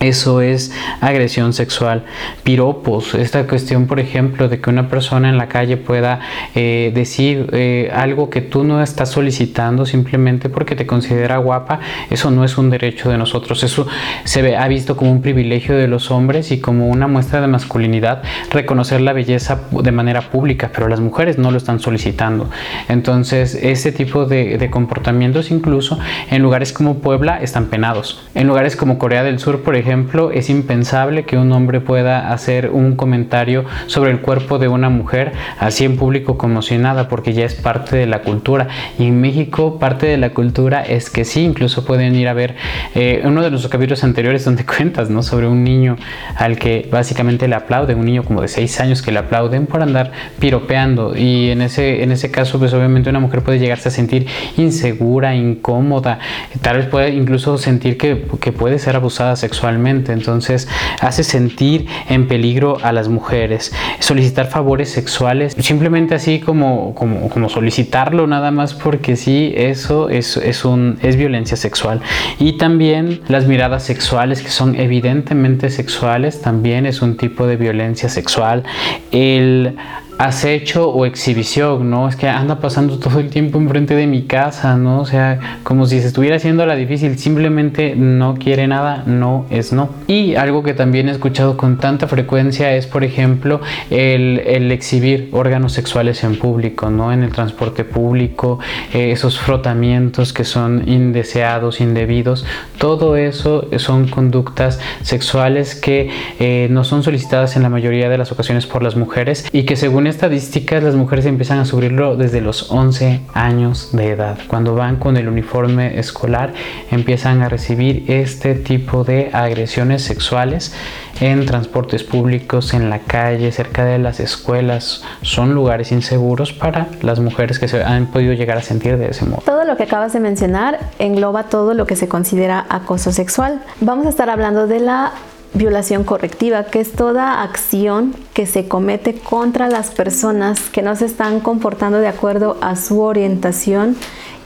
[0.00, 2.04] Eso es agresión sexual.
[2.44, 6.20] Piropos, esta cuestión, por ejemplo, de que una persona en la calle pueda
[6.54, 11.80] eh, decir eh, algo que tú no estás solicitando simplemente porque te considera guapa,
[12.10, 13.64] eso no es un derecho de nosotros.
[13.64, 13.88] Eso
[14.22, 18.22] se ha visto como un privilegio de los hombres y como una muestra de masculinidad
[18.52, 22.48] reconocer la belleza de manera pública, pero las mujeres no lo están solicitando.
[22.88, 25.98] Entonces, ese tipo de, de comportamientos, incluso
[26.30, 28.28] en lugares como Puebla, están penados.
[28.36, 32.30] En lugares como Corea del Sur, por ejemplo, ejemplo, es impensable que un hombre pueda
[32.30, 37.08] hacer un comentario sobre el cuerpo de una mujer así en público como si nada,
[37.08, 38.68] porque ya es parte de la cultura.
[38.98, 42.56] Y en México parte de la cultura es que sí, incluso pueden ir a ver
[42.94, 45.22] eh, uno de los capítulos anteriores donde cuentas, ¿no?
[45.22, 45.96] Sobre un niño
[46.36, 49.82] al que básicamente le aplaude, un niño como de 6 años que le aplauden por
[49.82, 51.16] andar piropeando.
[51.16, 54.26] Y en ese, en ese caso, pues obviamente una mujer puede llegarse a sentir
[54.58, 56.18] insegura, incómoda,
[56.60, 60.68] tal vez puede incluso sentir que, que puede ser abusada sexualmente entonces
[61.00, 63.72] hace sentir en peligro a las mujeres.
[63.98, 70.64] Solicitar favores sexuales, simplemente así como, como, solicitarlo nada más porque sí, eso es, es,
[70.64, 72.00] un, es violencia sexual.
[72.38, 78.08] Y también las miradas sexuales que son evidentemente sexuales, también es un tipo de violencia
[78.08, 78.64] sexual.
[79.10, 79.76] El
[80.18, 82.08] acecho o exhibición, ¿no?
[82.08, 85.00] Es que anda pasando todo el tiempo enfrente de mi casa, ¿no?
[85.00, 89.72] O sea, como si se estuviera haciendo la difícil, simplemente no quiere nada, no es
[89.72, 89.90] no.
[90.08, 95.72] Y algo que también he escuchado con tanta frecuencia es, por ejemplo, el, exhibir órganos
[95.72, 97.12] sexuales en público, ¿no?
[97.12, 98.58] En el transporte público,
[98.92, 102.44] eh, esos frotamientos que son indeseados, indebidos,
[102.76, 108.32] todo eso son conductas sexuales que eh, no son solicitadas en la mayoría de las
[108.32, 112.70] ocasiones por las mujeres y que según estadísticas, las mujeres empiezan a sufrirlo desde los
[112.70, 114.38] 11 años de edad.
[114.48, 116.52] Cuando van con el uniforme escolar,
[116.90, 120.74] empiezan a recibir este tipo de agresiones sexuales
[121.20, 125.02] en transportes públicos, en la calle, cerca de las escuelas.
[125.22, 129.24] Son lugares inseguros para las mujeres que se han podido llegar a sentir de ese
[129.24, 129.42] modo.
[129.44, 133.60] Todo lo que acabas de mencionar engloba todo lo que se considera acoso sexual.
[133.80, 135.12] Vamos a estar hablando de la
[135.54, 141.06] violación correctiva, que es toda acción que se comete contra las personas que no se
[141.06, 143.96] están comportando de acuerdo a su orientación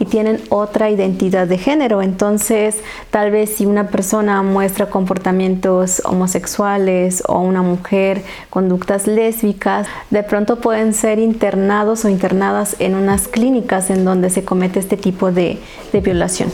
[0.03, 2.03] y tienen otra identidad de género.
[2.03, 10.25] Entonces, tal vez si una persona muestra comportamientos homosexuales o una mujer conductas lésbicas, de
[10.25, 15.31] pronto pueden ser internados o internadas en unas clínicas en donde se comete este tipo
[15.31, 15.61] de,
[15.93, 16.51] violación.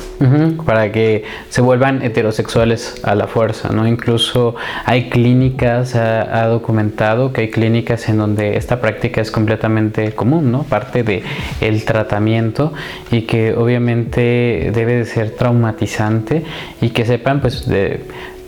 [0.66, 3.86] para que se vuelvan heterosexuales a la fuerza, ¿no?
[3.86, 10.50] Incluso hay clínicas, ha, documentado que hay clínicas en donde esta práctica es completamente común,
[10.50, 10.64] ¿no?
[10.64, 11.22] Parte de
[11.60, 12.72] el tratamiento
[13.10, 16.44] y que obviamente debe de ser traumatizante
[16.80, 17.66] y que sepan pues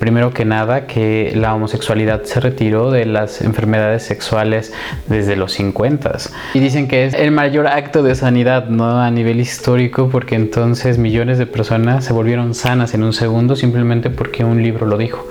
[0.00, 4.72] primero que nada que la homosexualidad se retiró de las enfermedades sexuales
[5.06, 6.16] desde los 50
[6.54, 10.96] y dicen que es el mayor acto de sanidad no a nivel histórico porque entonces
[10.96, 15.28] millones de personas se volvieron sanas en un segundo simplemente porque un libro lo dijo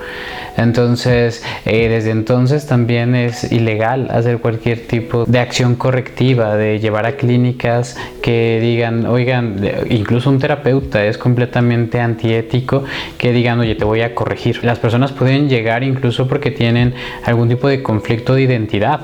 [0.56, 7.06] entonces, eh, desde entonces también es ilegal hacer cualquier tipo de acción correctiva, de llevar
[7.06, 9.56] a clínicas que digan, oigan,
[9.88, 12.84] incluso un terapeuta es completamente antiético
[13.18, 14.64] que digan, oye, te voy a corregir.
[14.64, 19.00] Las personas pueden llegar incluso porque tienen algún tipo de conflicto de identidad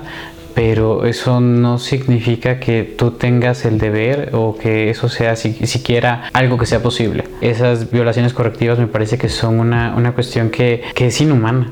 [0.56, 6.56] pero eso no significa que tú tengas el deber o que eso sea siquiera algo
[6.56, 7.24] que sea posible.
[7.42, 11.70] Esas violaciones correctivas me parece que son una, una cuestión que, que es inhumana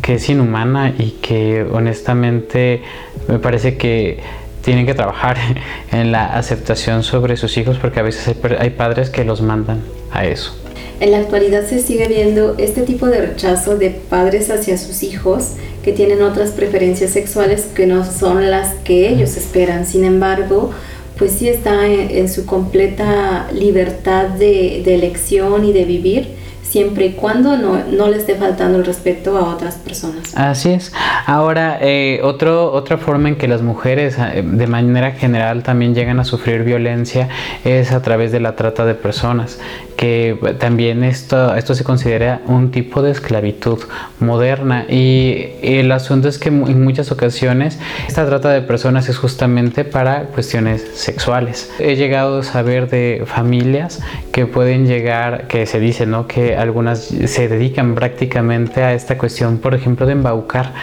[0.00, 2.82] que es inhumana y que honestamente
[3.26, 4.20] me parece que
[4.62, 5.36] tienen que trabajar
[5.92, 9.82] en la aceptación sobre sus hijos porque a veces hay, padres que los mandan
[10.12, 10.54] a eso.
[11.00, 15.54] En la actualidad se sigue viendo este tipo de rechazo de padres hacia sus hijos
[15.82, 19.86] que tienen otras preferencias sexuales que no son las que ellos esperan.
[19.86, 20.72] Sin embargo,
[21.18, 27.56] pues sí está en, su completa libertad de, elección y de vivir siempre y cuando
[27.56, 30.36] no, no le esté faltando el respeto a otras personas.
[30.36, 30.92] Así es.
[31.26, 36.20] Ahora, eh, otro, otra forma en que las mujeres eh, de manera general también llegan
[36.20, 37.28] a sufrir violencia
[37.64, 39.58] es a través de la trata de personas,
[39.98, 43.80] que también esto, esto se considera un tipo de esclavitud
[44.20, 49.84] moderna y el asunto es que en muchas ocasiones esta trata de personas es justamente
[49.84, 51.72] para cuestiones sexuales.
[51.80, 56.28] He llegado a saber de familias que pueden llegar, que se dice, ¿no?
[56.28, 60.74] Que algunas se dedican prácticamente a esta cuestión, por ejemplo, de embaucar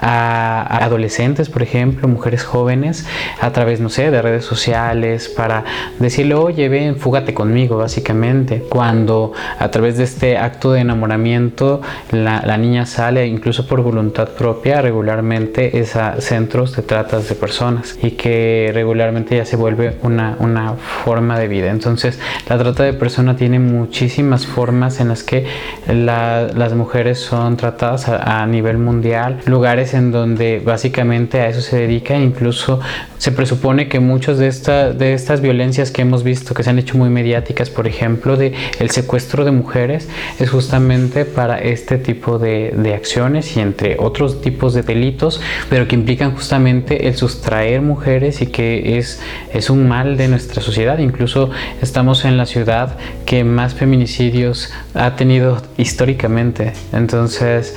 [0.00, 3.06] a, adolescentes, por ejemplo, mujeres jóvenes,
[3.40, 5.64] a través, no sé, de redes sociales, para
[5.98, 8.57] decirle, oye, ven, fúgate conmigo, básicamente.
[8.68, 11.80] Cuando a través de este acto de enamoramiento
[12.10, 17.34] la, la niña sale, incluso por voluntad propia, regularmente es a centros de tratas de
[17.34, 21.70] personas y que regularmente ya se vuelve una, una forma de vida.
[21.70, 25.46] Entonces, la trata de personas tiene muchísimas formas en las que
[25.86, 32.16] las mujeres son tratadas a nivel mundial, lugares en donde básicamente a eso se dedica,
[32.16, 32.80] incluso
[33.18, 34.48] se presupone que muchas de,
[34.94, 38.47] de estas violencias que hemos visto, que se han hecho muy mediáticas, por ejemplo, de
[38.78, 44.40] el secuestro de mujeres, es justamente para este tipo de, de acciones y entre otros
[44.40, 49.20] tipos de delitos, pero que implican justamente el sustraer mujeres y que es,
[49.52, 50.98] es un mal de nuestra sociedad.
[50.98, 51.50] Incluso
[51.82, 52.96] estamos en la ciudad
[53.26, 56.72] que más feminicidios ha tenido históricamente.
[56.92, 57.76] Entonces,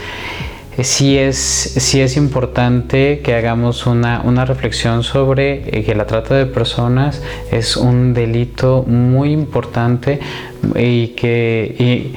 [0.80, 6.36] sí es, sí es importante que hagamos una, una reflexión sobre eh, que la trata
[6.36, 10.19] de personas es un delito muy importante
[10.76, 12.11] y que...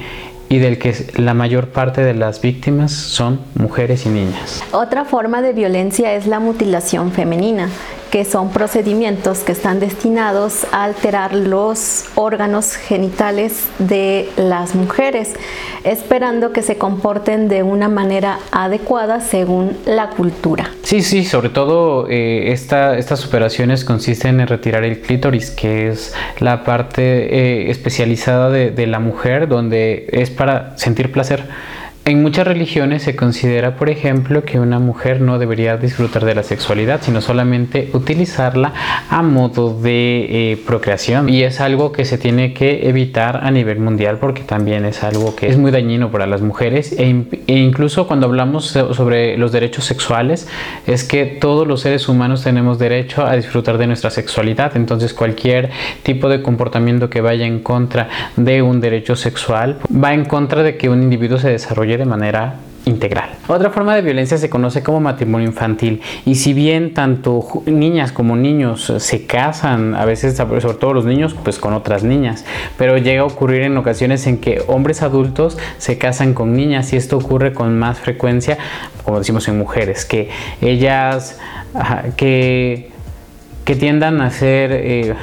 [0.55, 4.63] y del que la mayor parte de las víctimas son mujeres y niñas.
[4.71, 7.67] Otra forma de violencia es la mutilación femenina
[8.09, 15.33] que son procedimientos que están destinados a alterar los órganos genitales de las mujeres,
[15.83, 20.69] esperando que se comporten de una manera adecuada según la cultura.
[20.85, 26.63] Sí, sí, sobre todo eh, estas operaciones consisten en retirar el clítoris, que es la
[26.63, 31.43] parte eh, especializada de la mujer donde es para sentir placer.
[32.07, 36.43] En muchas religiones se considera, por ejemplo, que una mujer no debería disfrutar de la
[36.43, 38.73] sexualidad, sino solamente utilizarla
[39.09, 41.29] a modo de eh, procreación.
[41.29, 45.35] Y es algo que se tiene que evitar a nivel mundial porque también es algo
[45.35, 46.91] que es muy dañino para las mujeres.
[46.91, 50.47] E, e incluso cuando hablamos sobre los derechos sexuales,
[50.85, 54.77] es que todos los seres humanos tenemos derecho a disfrutar de nuestra sexualidad.
[54.77, 55.71] Entonces cualquier
[56.03, 60.77] tipo de comportamiento que vaya en contra de un derecho sexual va en contra de
[60.77, 63.29] que un individuo se desarrolle de manera integral.
[63.47, 68.35] Otra forma de violencia se conoce como matrimonio infantil y si bien tanto niñas como
[68.35, 72.45] niños se casan, a veces sobre todo los niños, pues con otras niñas,
[72.77, 76.97] pero llega a ocurrir en ocasiones en que hombres adultos se casan con niñas y
[76.97, 78.57] esto ocurre con más frecuencia,
[79.03, 80.29] como decimos en mujeres, que
[80.61, 81.39] ellas
[82.15, 82.91] que,
[83.65, 84.71] tiendan a ser...
[84.71, 85.15] Eh,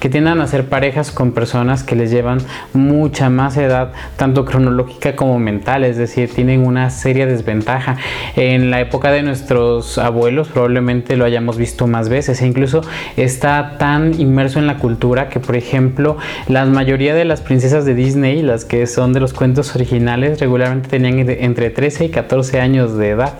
[0.00, 2.38] que tiendan a ser parejas con personas que les llevan
[2.72, 7.98] mucha más edad, tanto cronológica como mental, es decir, tienen una seria desventaja.
[8.34, 12.80] En la época de nuestros abuelos probablemente lo hayamos visto más veces e incluso
[13.16, 16.16] está tan inmerso en la cultura que, por ejemplo,
[16.48, 20.88] la mayoría de las princesas de Disney, las que son de los cuentos originales, regularmente
[20.88, 23.34] tenían entre 13 y 14 años de edad.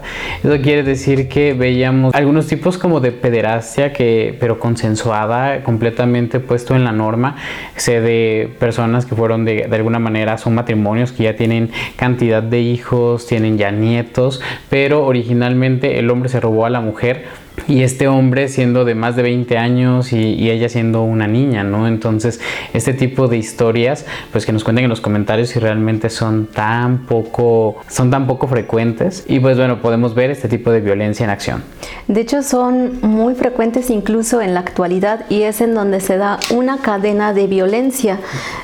[0.45, 6.75] Eso quiere decir que veíamos algunos tipos como de pederastia, que, pero consensuada completamente puesto
[6.75, 7.37] en la norma.
[7.77, 12.43] Sé de personas que fueron de, de alguna manera, son matrimonios que ya tienen cantidad
[12.43, 17.27] de hijos, tienen ya nietos, pero originalmente el hombre se robó a la mujer
[17.69, 21.87] y este hombre siendo de más de 20 años y, ella siendo una niña, ¿no?
[21.87, 22.41] Entonces,
[22.73, 27.07] este tipo de historias, pues que nos cuenten en los comentarios si realmente son tan
[27.07, 31.31] poco, son tan poco frecuentes y pues bueno, podemos ver este tipo de violencia en
[31.31, 31.63] acción.
[32.09, 36.41] De hecho, son muy frecuentes incluso en la actualidad y es en donde se da
[36.51, 38.19] una cadena de violencia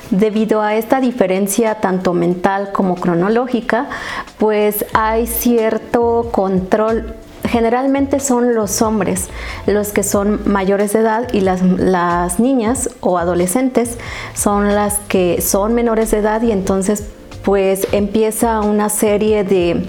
[0.09, 3.87] debido a esta diferencia tanto mental como cronológica,
[4.37, 7.15] pues hay cierto control
[7.47, 9.29] generalmente son los hombres
[9.65, 13.97] los que son mayores de edad y las, las niñas o adolescentes
[14.33, 17.03] son las que son menores de edad y entonces
[17.47, 19.87] pues empieza una serie de,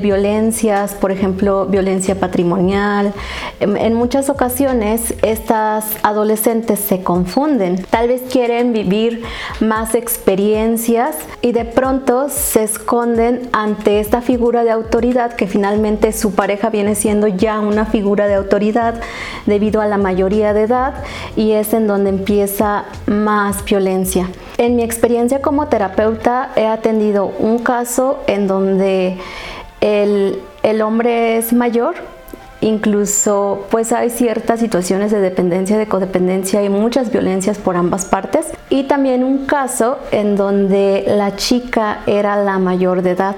[0.00, 3.14] violencias, por ejemplo, violencia patrimonial.
[3.58, 9.22] En, muchas ocasiones estas adolescentes se confunden, tal vez quieren vivir
[9.60, 16.34] más experiencias y de pronto se esconden ante esta figura de autoridad que finalmente su
[16.34, 19.00] pareja viene siendo ya una figura de autoridad
[19.46, 21.02] debido a la mayoría de edad
[21.34, 24.28] y es en donde empieza más violencia.
[24.60, 29.16] En mi experiencia como terapeuta he atendido un caso en donde
[29.80, 31.94] el, el hombre es mayor,
[32.62, 38.48] Incluso pues hay ciertas situaciones de dependencia, de codependencia y muchas violencias por ambas partes.
[38.68, 43.36] Y también un caso en donde la chica era la mayor de edad.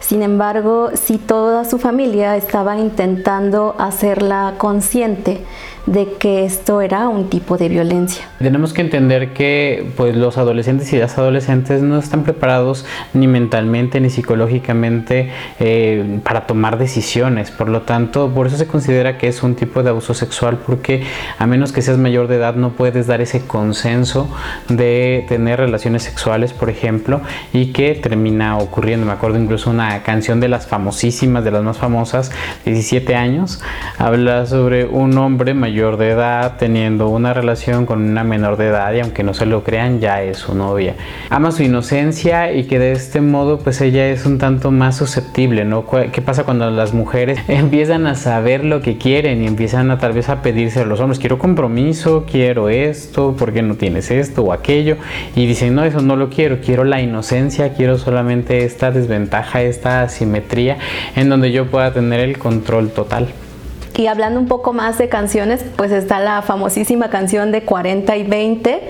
[0.00, 5.40] Sin embargo, si toda su familia estaba intentando hacerla consciente
[5.86, 8.24] de que esto era un tipo de violencia.
[8.38, 12.84] Tenemos que entender que pues los adolescentes y las adolescentes no están preparados
[13.14, 17.50] ni mentalmente ni psicológicamente eh, para tomar decisiones.
[17.50, 21.02] Por lo tanto, por eso se considera que es un tipo de abuso sexual porque
[21.38, 24.28] a menos que seas mayor de edad no puedes dar ese consenso
[24.68, 27.20] de tener relaciones sexuales, por ejemplo,
[27.52, 29.06] y que termina ocurriendo.
[29.06, 32.30] Me acuerdo incluso una canción de las famosísimas, de las más famosas,
[32.64, 33.60] 17 años,
[33.98, 38.92] habla sobre un hombre mayor de edad teniendo una relación con una menor de edad
[38.92, 40.94] y aunque no se lo crean ya es su novia.
[41.28, 45.64] Ama su inocencia y que de este modo pues ella es un tanto más susceptible,
[45.64, 45.84] ¿no?
[46.12, 50.12] ¿Qué pasa cuando las mujeres empiezan a saber lo que quieren y empiezan a tal
[50.12, 54.42] vez a pedirse a los hombres, quiero compromiso, quiero esto, ¿por qué no tienes esto
[54.42, 54.96] o aquello?
[55.34, 59.79] Y dicen, no, eso no lo quiero, quiero la inocencia, quiero solamente esta desventaja, esta
[59.86, 60.78] asimetría
[61.16, 63.28] en donde yo pueda tener el control total.
[64.00, 68.22] Y hablando un poco más de canciones, pues está la famosísima canción de 40 y
[68.22, 68.80] 20,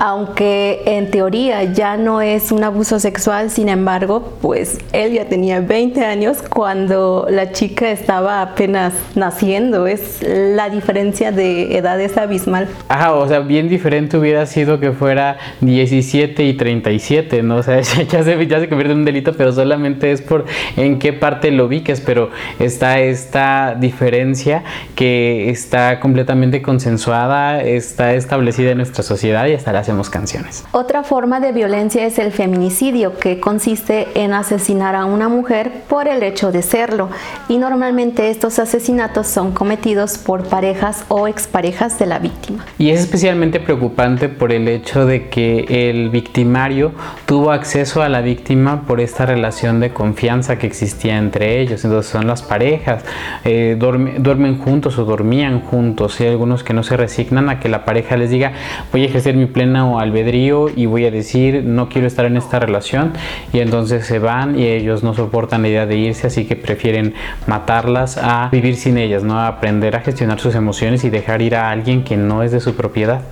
[0.00, 5.60] aunque en teoría ya no es un abuso sexual, sin embargo, pues él ya tenía
[5.60, 9.86] 20 años cuando la chica estaba apenas naciendo.
[9.86, 12.66] Es la diferencia de edad es abismal.
[12.88, 17.58] Ajá, o sea, bien diferente hubiera sido que fuera 17 y 37, ¿no?
[17.58, 20.44] O sea, ya se, ya se convierte en un delito, pero solamente es por
[20.76, 24.55] en qué parte lo ubiques, pero está esta diferencia
[24.94, 30.64] que está completamente consensuada, está establecida en nuestra sociedad y hasta le hacemos canciones.
[30.72, 36.08] Otra forma de violencia es el feminicidio, que consiste en asesinar a una mujer por
[36.08, 37.08] el hecho de serlo.
[37.48, 42.64] Y normalmente estos asesinatos son cometidos por parejas o exparejas de la víctima.
[42.78, 46.92] Y es especialmente preocupante por el hecho de que el victimario
[47.26, 51.84] tuvo acceso a la víctima por esta relación de confianza que existía entre ellos.
[51.84, 53.04] Entonces son las parejas,
[53.44, 56.20] eh, duermen juntos o dormían juntos.
[56.20, 58.52] Hay algunos que no se resignan a que la pareja les diga
[58.92, 62.60] voy a ejercer mi pleno albedrío y voy a decir no quiero estar en esta
[62.60, 63.12] relación
[63.52, 67.14] y entonces se van y ellos no soportan la idea de irse así que prefieren
[67.46, 69.38] matarlas a vivir sin ellas, ¿no?
[69.38, 72.60] A aprender a gestionar sus emociones y dejar ir a alguien que no es de
[72.60, 73.22] su propiedad.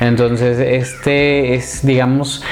[0.00, 2.42] Entonces este es digamos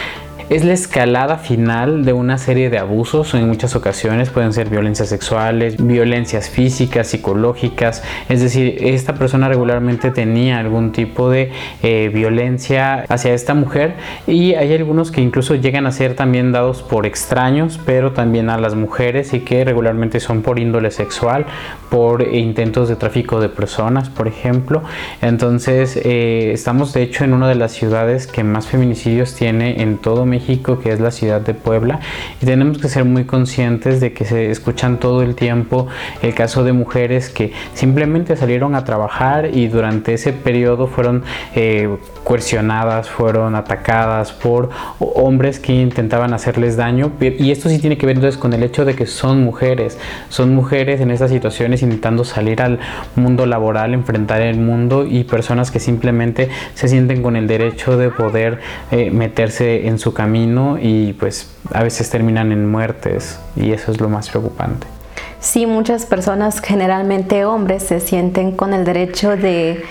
[0.51, 3.35] es la escalada final de una serie de abusos.
[3.35, 8.03] En muchas ocasiones pueden ser violencias sexuales, violencias físicas, psicológicas.
[8.29, 11.53] Es decir, esta persona regularmente tenía algún tipo de
[11.85, 13.95] eh, violencia hacia esta mujer
[14.27, 18.59] y hay algunos que incluso llegan a ser también dados por extraños, pero también a
[18.59, 21.47] las mujeres y que regularmente son por índole sexual,
[21.91, 24.83] por intentos de tráfico de personas, por ejemplo.
[25.23, 29.99] Entonces, eh, estamos de hecho en una de las ciudades que más feminicidios tiene en
[29.99, 30.40] todo México
[30.83, 32.01] que es la ciudad de Puebla,
[32.41, 35.87] y tenemos que ser muy conscientes de que se escuchan todo el tiempo
[36.23, 41.23] el caso de mujeres que simplemente salieron a trabajar y durante ese periodo fueron
[41.55, 41.89] eh,
[42.25, 48.17] coercionadas, fueron atacadas por hombres que intentaban hacerles daño, y esto sí tiene que ver
[48.17, 52.63] entonces con el hecho de que son mujeres, son mujeres en estas situaciones intentando salir
[52.63, 52.79] al
[53.17, 58.11] mundo laboral, enfrentar el mundo y personas que simplemente se sienten con el derecho de
[58.11, 58.61] poder
[58.91, 60.30] eh, meterse en su camino
[60.81, 64.87] y pues a veces terminan en muertes y eso es lo más preocupante.
[65.41, 69.83] Sí, muchas personas, generalmente hombres, se sienten con el derecho de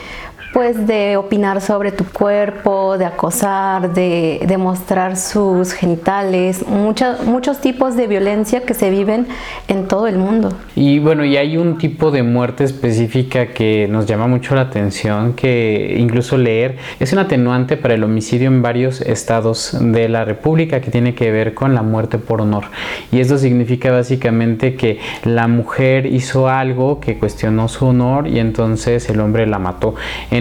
[0.54, 7.96] pues de opinar sobre tu cuerpo, de acosar, de, de mostrar sus genitales, muchos tipos
[7.96, 9.28] de violencia que se viven
[9.68, 10.54] en todo el mundo.
[10.76, 15.34] Y bueno, y hay un tipo de muerte específica que nos llama mucho la atención,
[15.34, 20.82] que incluso leer es un atenuante para el homicidio en varios estados de la República
[20.82, 22.66] que tiene que ver con la muerte por honor.
[23.12, 29.10] Y esto significa básicamente que la mujer hizo algo que cuestionó su honor y entonces
[29.10, 29.96] el hombre la mató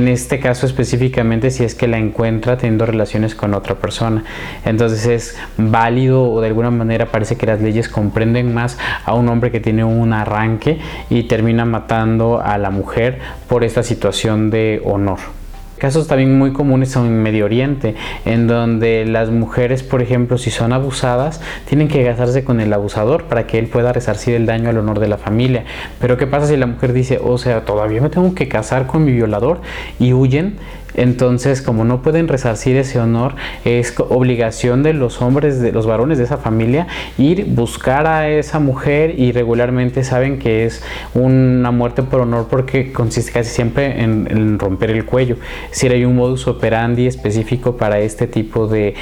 [0.06, 4.22] este caso específicamente si es que la encuentra teniendo relaciones con otra persona.
[4.64, 9.28] Entonces es válido o de alguna manera parece que las leyes comprenden más a un
[9.28, 10.78] hombre que tiene un arranque
[11.10, 13.18] y termina matando a la mujer
[13.48, 15.37] por esta situación de honor.
[15.78, 20.72] Casos también muy comunes en Medio Oriente, en donde las mujeres, por ejemplo, si son
[20.72, 24.78] abusadas, tienen que casarse con el abusador para que él pueda resarcir el daño al
[24.78, 25.64] honor de la familia.
[26.00, 29.04] Pero ¿qué pasa si la mujer dice, o sea, todavía me tengo que casar con
[29.04, 29.60] mi violador
[29.98, 30.56] y huyen?
[30.98, 36.18] Entonces, como no pueden resarcir ese honor, es obligación de los hombres, de los varones
[36.18, 36.88] de esa familia,
[37.18, 40.82] ir buscar a esa mujer y regularmente saben que es
[41.14, 45.36] una muerte por honor porque consiste casi siempre en, romper el cuello.
[45.70, 48.94] Si hay un modus operandi específico para este tipo de,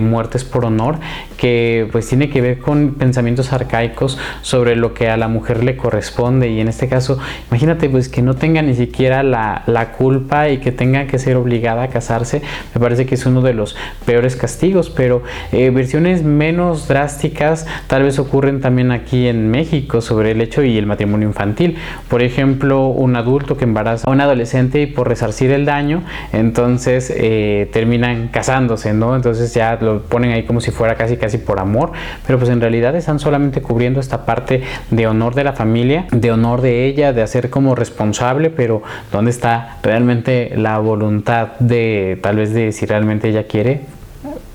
[0.00, 0.96] muertes por honor
[1.36, 5.76] que pues tiene que ver con pensamientos arcaicos sobre lo que a la mujer le
[5.76, 7.18] corresponde y en este caso
[7.50, 11.35] imagínate pues que no tenga ni siquiera la, la culpa y que tenga que ser
[11.36, 12.42] obligada a casarse
[12.74, 15.22] me parece que es uno de los peores castigos pero
[15.52, 20.76] eh, versiones menos drásticas tal vez ocurren también aquí en México sobre el hecho y
[20.78, 21.76] el matrimonio infantil.
[22.08, 27.12] Por ejemplo un adulto que embaraza a un adolescente y por resarcir el daño entonces
[27.14, 31.60] eh, terminan casándose no entonces ya lo ponen ahí como si fuera casi casi por
[31.60, 31.92] amor
[32.26, 36.30] pero pues en realidad están solamente cubriendo esta parte de honor de la familia de
[36.30, 38.82] honor de ella de hacer como responsable pero
[39.12, 41.25] dónde está realmente la voluntad
[41.58, 43.82] de tal vez de si realmente ella quiere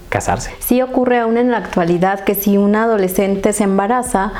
[0.10, 0.52] casarse.
[0.60, 4.34] Sí ocurre aún en la actualidad que si un adolescente se embaraza,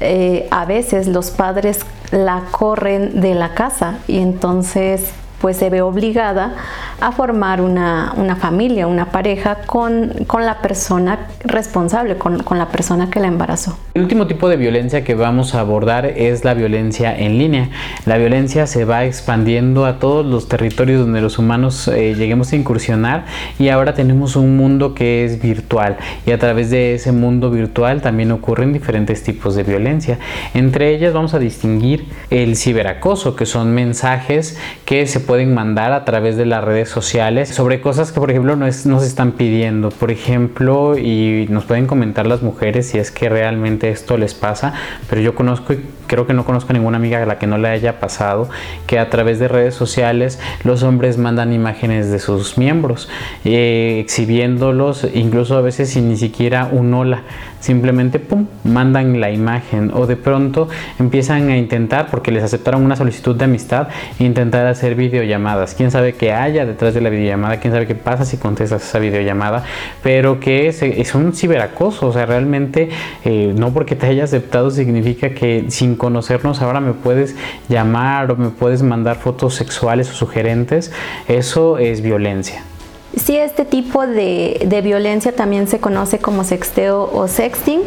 [0.00, 1.80] eh, a veces los padres
[2.10, 6.54] la corren de la casa y entonces pues se ve obligada
[7.00, 13.20] a formar una, familia, una pareja con, la persona responsable, con, con, la persona que
[13.20, 13.78] la embarazó.
[13.94, 17.70] El último tipo de violencia que vamos a abordar es la violencia en línea.
[18.04, 22.56] La violencia se va expandiendo a todos los territorios donde los humanos eh, lleguemos a
[22.56, 23.24] incursionar
[23.58, 28.02] y ahora tenemos un mundo que es virtual y a través de ese mundo virtual
[28.02, 30.18] también ocurren diferentes tipos de violencia.
[30.54, 36.06] Entre ellas vamos a distinguir el ciberacoso, que son mensajes que se pueden mandar a
[36.06, 39.90] través de las redes sociales sobre cosas que por ejemplo nos, nos están pidiendo.
[39.90, 44.72] Por ejemplo, y nos pueden comentar las mujeres si es que realmente esto les pasa,
[45.10, 47.58] pero yo conozco y creo que no conozco a ninguna amiga a la que no
[47.58, 48.48] le haya pasado
[48.86, 53.08] que a través de redes sociales los hombres mandan imágenes de sus miembros
[53.44, 57.24] eh, exhibiéndolos incluso a veces sin ni siquiera un hola
[57.60, 62.96] simplemente pum mandan la imagen o de pronto empiezan a intentar porque les aceptaron una
[62.96, 63.88] solicitud de amistad
[64.18, 65.74] intentar hacer videollamadas.
[65.74, 68.98] Quién sabe qué haya detrás de la videollamada quién sabe qué pasa si contestas esa
[68.98, 69.64] videollamada
[70.02, 72.88] pero que es, un ciberacoso o sea realmente
[73.24, 77.36] eh, no porque te haya aceptado significa que sin conocernos ahora me puedes
[77.68, 80.92] llamar o me puedes mandar fotos sexuales o sugerentes.
[81.28, 82.67] Eso es violencia
[83.16, 87.80] Sí, este tipo de, de, violencia también se conoce como sexteo o sexting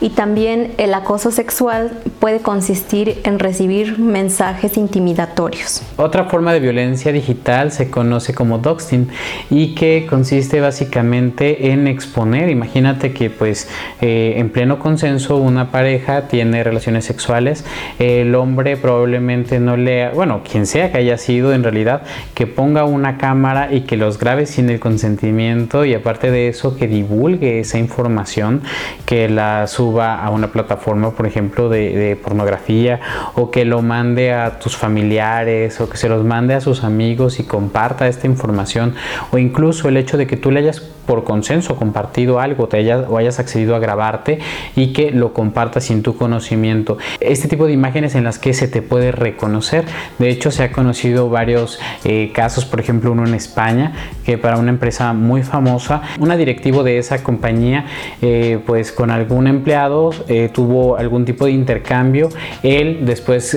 [0.00, 5.82] y también el acoso sexual puede consistir en recibir mensajes intimidatorios.
[5.96, 9.08] Otra forma de violencia digital se conoce como doxing
[9.50, 13.68] y que consiste básicamente en exponer, imagínate que pues
[14.00, 17.64] eh, en pleno consenso una pareja tiene relaciones sexuales,
[17.98, 22.02] el hombre probablemente no le, bueno, quien sea que haya sido en realidad,
[22.34, 26.76] que ponga una cámara y que los grabe sin el consentimiento y aparte de eso
[26.76, 28.62] que divulgue esa información,
[29.06, 33.00] que la suba a una plataforma, por ejemplo, de, pornografía
[33.34, 37.40] o que lo mande a tus familiares o que se los mande a sus amigos
[37.40, 38.94] y comparta esta información
[39.30, 43.06] o incluso el hecho de que tú le hayas por consenso compartido algo te hayas,
[43.08, 44.40] o hayas accedido a grabarte
[44.76, 46.98] y que lo compartas sin tu conocimiento.
[47.18, 49.86] Este tipo de imágenes en las que se te puede reconocer.
[50.18, 53.94] De hecho, se ha conocido varios eh, casos, por ejemplo, uno en España,
[54.26, 57.86] que para una empresa muy famosa, una directivo de esa compañía,
[58.20, 62.28] eh, pues con algún empleado eh, tuvo algún tipo de intercambio.
[62.62, 63.56] Él después,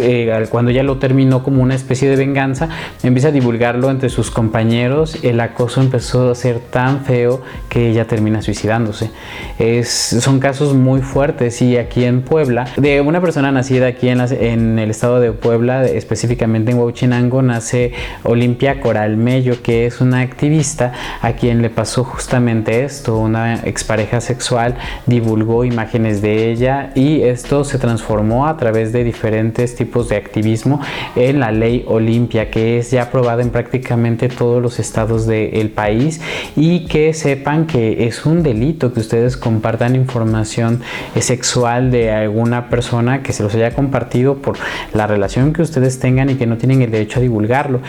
[0.50, 2.70] cuando ya lo terminó como una especie de venganza,
[3.04, 5.22] empieza a divulgarlo entre sus compañeros.
[5.22, 9.12] El acoso empezó a ser tan feo que ella termina suicidándose.
[9.60, 14.22] Es, son casos muy fuertes y aquí en Puebla, de una persona nacida aquí en,
[14.22, 20.22] en el estado de Puebla, específicamente en Huachinango, nace Olimpia Coral Mello, que es una
[20.22, 23.18] activista a quien le pasó justamente esto.
[23.18, 24.76] Una expareja sexual
[25.06, 30.82] divulgó imágenes de ella y esto se transformó a través de diferentes tipos de activismo
[31.16, 36.22] en la ley Olimpia, que es ya aprobada en prácticamente todos los estados del país
[36.56, 40.82] y que se sepan que es un delito que ustedes compartan información
[41.18, 44.58] sexual de alguna persona que se los haya compartido por
[44.94, 47.80] la relación que ustedes tengan y que no tienen el derecho a divulgarlo.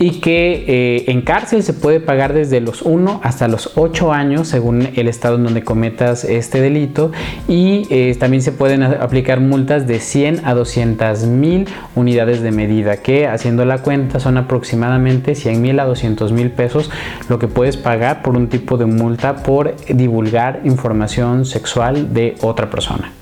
[0.00, 4.48] Y que eh, en cárcel se puede pagar desde los 1 hasta los 8 años
[4.48, 7.12] según el estado en donde cometas este delito.
[7.46, 12.96] Y eh, también se pueden aplicar multas de 100 a 200 mil unidades de medida
[12.96, 16.90] que haciendo la cuenta son aproximadamente 100 mil a 200 mil pesos
[17.28, 22.68] lo que puedes pagar por un tipo de multa por divulgar información sexual de otra
[22.70, 23.12] persona.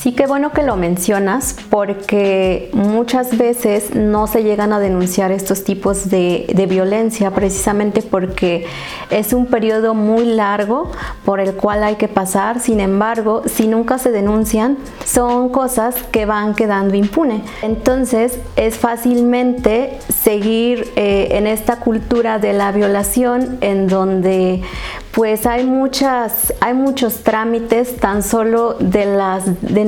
[0.00, 5.64] Sí, qué bueno que lo mencionas porque muchas veces no se llegan a denunciar estos
[5.64, 8.64] tipos de, violencia precisamente porque
[9.10, 10.92] es un periodo muy largo
[11.24, 12.60] por el cual hay que pasar.
[12.60, 17.42] Sin embargo, si nunca se denuncian, son cosas que van quedando impune.
[17.62, 24.62] Entonces, es fácilmente seguir eh, en esta cultura de la violación en donde
[25.10, 29.87] pues hay muchas, hay muchos trámites tan solo de las denuncias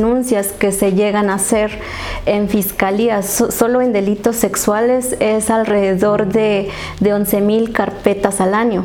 [0.59, 1.71] que se llegan a hacer
[2.27, 6.69] en fiscalías, solo en delitos sexuales es alrededor de,
[7.01, 8.85] de 11 mil carpetas al año.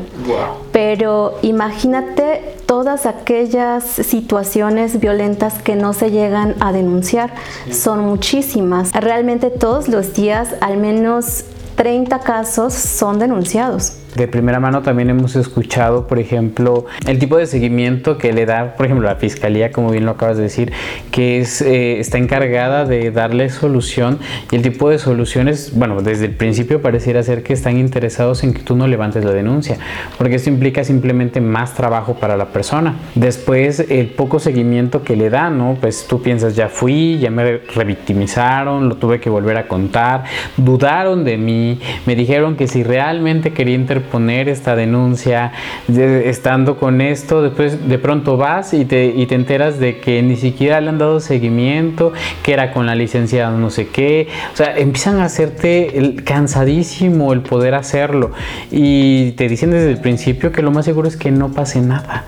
[0.72, 7.34] Pero imagínate todas aquellas situaciones violentas que no se llegan a denunciar,
[7.70, 8.92] son muchísimas.
[8.92, 11.44] Realmente todos los días al menos
[11.76, 17.46] 30 casos son denunciados de primera mano también hemos escuchado, por ejemplo, el tipo de
[17.46, 20.72] seguimiento que le da, por ejemplo, la fiscalía, como bien lo acabas de decir,
[21.10, 24.18] que es, eh, está encargada de darle solución
[24.50, 28.54] y el tipo de soluciones, bueno, desde el principio pareciera ser que están interesados en
[28.54, 29.76] que tú no levantes la denuncia,
[30.16, 32.96] porque esto implica simplemente más trabajo para la persona.
[33.14, 35.76] Después, el poco seguimiento que le dan, ¿no?
[35.78, 40.24] Pues tú piensas, ya fui, ya me revictimizaron, lo tuve que volver a contar,
[40.56, 45.52] dudaron de mí, me dijeron que si realmente quería interpretar poner esta denuncia,
[45.88, 50.36] estando con esto, después de pronto vas y te, y te enteras de que ni
[50.36, 54.76] siquiera le han dado seguimiento, que era con la licenciada no sé qué, o sea,
[54.76, 58.32] empiezan a hacerte el, cansadísimo el poder hacerlo.
[58.70, 62.24] Y te dicen desde el principio que lo más seguro es que no pase nada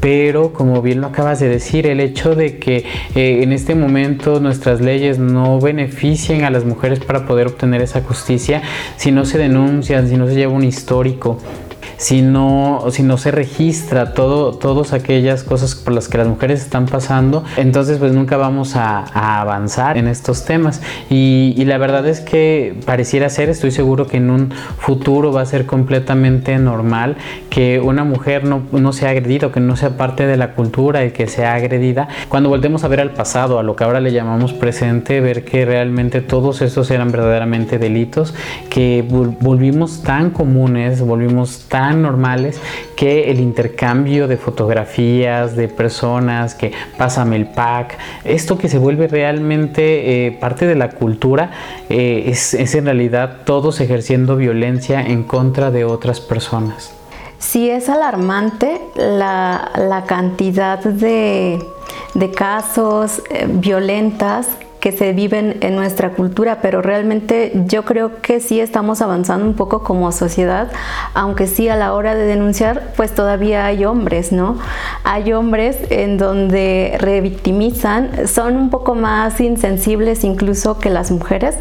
[0.00, 2.84] pero como bien lo acabas de decir, el hecho de que
[3.14, 8.00] eh, en este momento nuestras leyes no beneficien a las mujeres para poder obtener esa
[8.02, 8.62] justicia,
[8.96, 11.38] si no se denuncian, si no se lleva un histórico,
[12.00, 16.62] si no, si no se registra todo, todas aquellas cosas por las que las mujeres
[16.62, 19.04] están pasando, entonces pues nunca vamos a,
[19.40, 20.80] avanzar en estos temas.
[21.10, 25.46] Y, la verdad es que pareciera ser, estoy seguro que en un futuro va a
[25.46, 27.16] ser completamente normal
[27.50, 31.10] que una mujer no, no sea agredida, que no sea parte de la cultura y
[31.10, 32.08] que sea agredida.
[32.30, 35.66] Cuando volvemos a ver al pasado, a lo que ahora le llamamos presente, ver que
[35.66, 38.34] realmente todos estos eran verdaderamente delitos,
[38.70, 42.60] que volvimos tan comunes, volvimos tan normales
[42.96, 49.08] que el intercambio de fotografías de personas, que pásame el pack, esto que se vuelve
[49.08, 51.50] realmente eh, parte de la cultura,
[51.88, 56.92] eh, es, en realidad todos ejerciendo violencia en contra de otras personas.
[57.38, 61.58] Sí, es alarmante la, cantidad de,
[62.36, 64.48] casos eh, violentas
[64.80, 69.54] que se viven en nuestra cultura, pero realmente yo creo que sí estamos avanzando un
[69.54, 70.68] poco como sociedad,
[71.14, 74.58] aunque sí a la hora de denunciar, pues todavía hay hombres, ¿no?
[75.04, 81.56] Hay hombres en donde revictimizan, son un poco más insensibles incluso que las mujeres,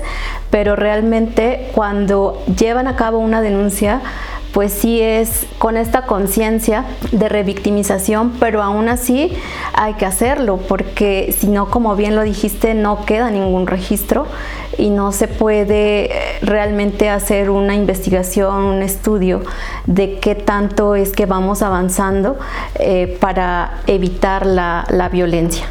[0.49, 4.01] pero realmente cuando llevan a cabo una denuncia,
[4.53, 9.31] pues sí es con esta conciencia de revictimización, pero aún así
[9.73, 14.25] hay que hacerlo, porque si no, como bien lo dijiste, no queda ningún registro
[14.77, 16.09] y no se puede
[16.41, 19.41] realmente hacer una investigación, un estudio
[19.85, 22.37] de qué tanto es que vamos avanzando
[22.75, 25.65] eh, para evitar la violencia.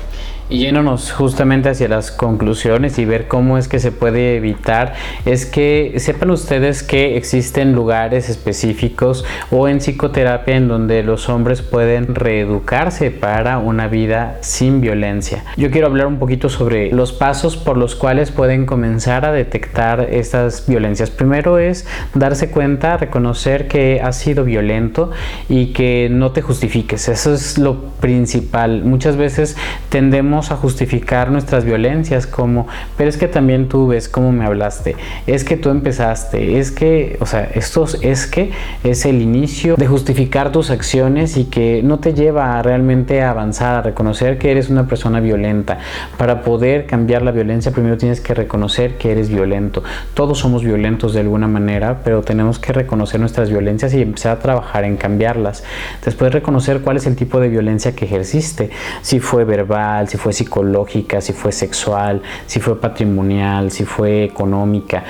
[0.50, 4.94] Y yéndonos justamente hacia las conclusiones y ver cómo es que se puede evitar,
[5.26, 11.60] es que sepan ustedes que existen lugares específicos o en psicoterapia en donde los hombres
[11.60, 15.44] pueden reeducarse para una vida sin violencia.
[15.58, 20.08] Yo quiero hablar un poquito sobre los pasos por los cuales pueden comenzar a detectar
[20.10, 21.10] estas violencias.
[21.10, 25.10] Primero es darse cuenta, reconocer que has sido violento
[25.50, 27.08] y que no te justifiques.
[27.10, 28.82] Eso es lo principal.
[28.84, 29.54] Muchas veces
[29.90, 32.66] tendemos a justificar nuestras violencias como,
[32.96, 37.16] pero es que también tú ves cómo me hablaste, es que tú empezaste, es que,
[37.20, 38.52] o sea, esto es que
[38.84, 43.76] es el inicio de justificar tus acciones y que no te lleva realmente a avanzar,
[43.76, 45.78] a reconocer que eres una persona violenta.
[46.16, 49.82] Para poder cambiar la violencia, primero tienes que reconocer que eres violento.
[50.14, 54.38] Todos somos violentos de alguna manera, pero tenemos que reconocer nuestras violencias y empezar a
[54.38, 55.64] trabajar en cambiarlas.
[56.04, 58.70] Después reconocer cuál es el tipo de violencia que ejerciste,
[59.02, 65.04] si fue verbal, si fue psicológica, si fue sexual, si fue patrimonial, si fue económica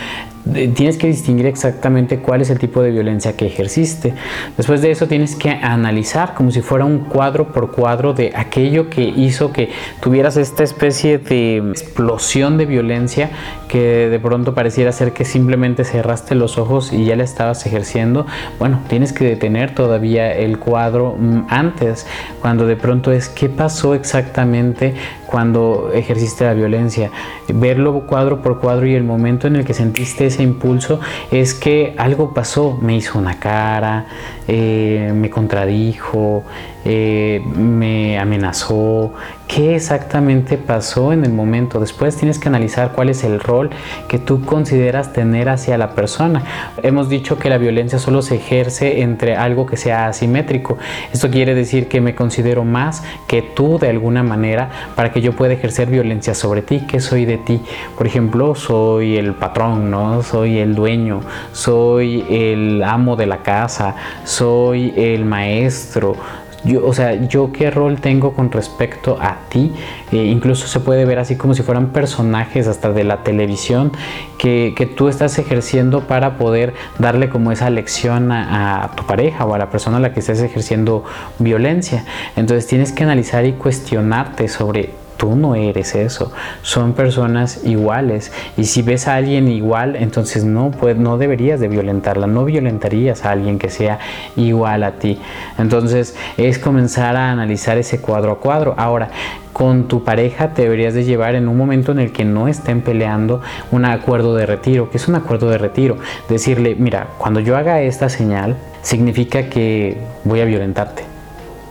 [0.52, 4.14] tienes que distinguir exactamente cuál es el tipo de violencia que ejerciste.
[4.56, 8.90] Después de eso tienes que analizar como si fuera un cuadro por cuadro de aquello
[8.90, 9.70] que hizo que
[10.00, 13.30] tuvieras esta especie de explosión de violencia
[13.68, 18.26] que de pronto pareciera ser que simplemente cerraste los ojos y ya la estabas ejerciendo.
[18.58, 22.06] Bueno, tienes que detener todavía el cuadro mm, antes,
[22.40, 24.94] cuando de pronto es qué pasó exactamente
[25.28, 27.10] cuando ejerciste la violencia.
[27.48, 31.00] Verlo cuadro por cuadro y el momento en el que sentiste ese impulso
[31.30, 34.06] es que algo pasó, me hizo una cara,
[34.48, 36.44] eh, me contradijo,
[36.84, 39.12] eh, me amenazó,
[39.48, 41.80] qué exactamente pasó en el momento.
[41.80, 43.70] Después tienes que analizar cuál es el rol
[44.06, 46.42] que tú consideras tener hacia la persona.
[46.82, 50.78] Hemos dicho que la violencia solo se ejerce entre algo que sea asimétrico.
[51.12, 55.32] Esto quiere decir que me considero más que tú de alguna manera para que yo
[55.32, 56.84] pueda ejercer violencia sobre ti.
[56.86, 57.60] ¿Qué soy de ti?
[57.96, 60.22] Por ejemplo, soy el patrón, ¿no?
[60.22, 61.20] Soy el dueño,
[61.52, 66.16] soy el amo de la casa, soy el maestro,
[66.64, 69.72] yo, o sea, yo qué rol tengo con respecto a ti.
[70.12, 73.92] Eh, incluso se puede ver así como si fueran personajes hasta de la televisión
[74.38, 79.54] que, tú estás ejerciendo para poder darle como esa lección a, a, tu pareja o
[79.54, 81.04] a la persona a la que estés ejerciendo
[81.38, 82.04] violencia.
[82.36, 86.32] Entonces tienes que analizar y cuestionarte sobre tú no eres eso.
[86.62, 88.32] Son personas iguales.
[88.56, 92.26] Y si ves a alguien igual, entonces no, pues, no deberías de violentarla.
[92.26, 93.98] No violentarías a alguien que sea
[94.36, 95.18] igual a ti.
[95.58, 98.74] Entonces es comenzar a analizar ese cuadro a cuadro.
[98.78, 99.10] Ahora,
[99.52, 102.80] con tu pareja te deberías de llevar en un momento en el que no estén
[102.80, 103.42] peleando
[103.72, 104.88] un acuerdo de retiro.
[104.88, 105.98] ¿Qué es un acuerdo de retiro?
[106.28, 111.17] Decirle, mira, cuando yo haga esta señal, significa que voy a violentarte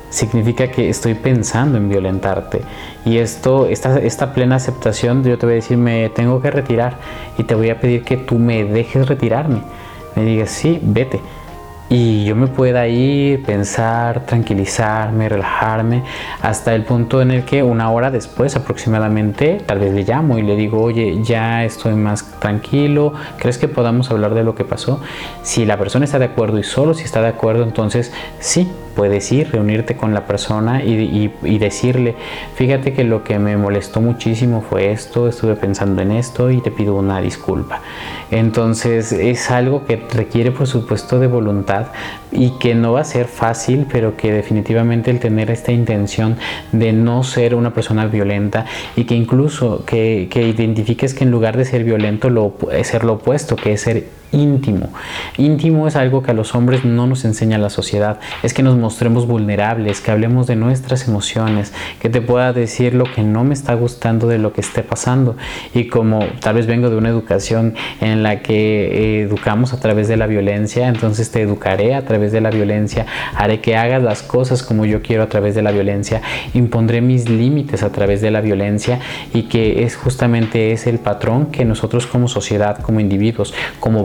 [0.10, 2.62] significa que estoy pensando en violentarte.
[3.06, 6.98] Y esto, esta, esta plena aceptación, yo te voy a decir, me tengo que retirar
[7.38, 9.62] y te voy a pedir que tú me dejes retirarme.
[10.16, 11.20] Me digas, sí, vete
[11.90, 16.04] y yo me pueda ir, pensar, tranquilizarme, relajarme,
[16.42, 20.42] hasta el punto en el que una hora después aproximadamente tal vez le llamo y
[20.42, 25.02] le digo, oye, ya estoy más tranquilo, ¿crees que podamos hablar de lo que pasó?
[25.44, 29.32] Si la persona está de acuerdo y solo si está de acuerdo, entonces sí, puedes
[29.32, 32.16] ir, reunirte con la persona y, y, decirle,
[32.56, 36.72] fíjate que lo que me molestó muchísimo fue esto, estuve pensando en esto y te
[36.72, 37.82] pido una disculpa.
[38.32, 41.77] Entonces es algo que requiere por supuesto de voluntad
[42.32, 46.38] y que no va a ser fácil, pero que definitivamente el tener esta intención
[46.72, 48.66] de no ser una persona violenta
[48.96, 53.04] y que incluso que, que identifiques que en lugar de ser violento lo, es ser
[53.04, 54.90] lo opuesto, que es ser íntimo.
[55.38, 58.78] Íntimo es algo que a los hombres no nos enseña la sociedad, es que nos
[58.78, 63.54] mostremos vulnerables, que hablemos de nuestras emociones, que te pueda decir lo que no me
[63.54, 65.36] está gustando de lo que esté pasando.
[65.74, 70.08] Y como tal vez vengo de una educación en la que eh, educamos a través
[70.08, 73.06] de la violencia, entonces te educaré a través de la violencia,
[73.36, 76.22] haré que hagas las cosas como yo quiero a través de la violencia,
[76.54, 79.00] impondré mis límites a través de la violencia
[79.34, 84.04] y que es justamente ese el patrón que nosotros como sociedad, como individuos, como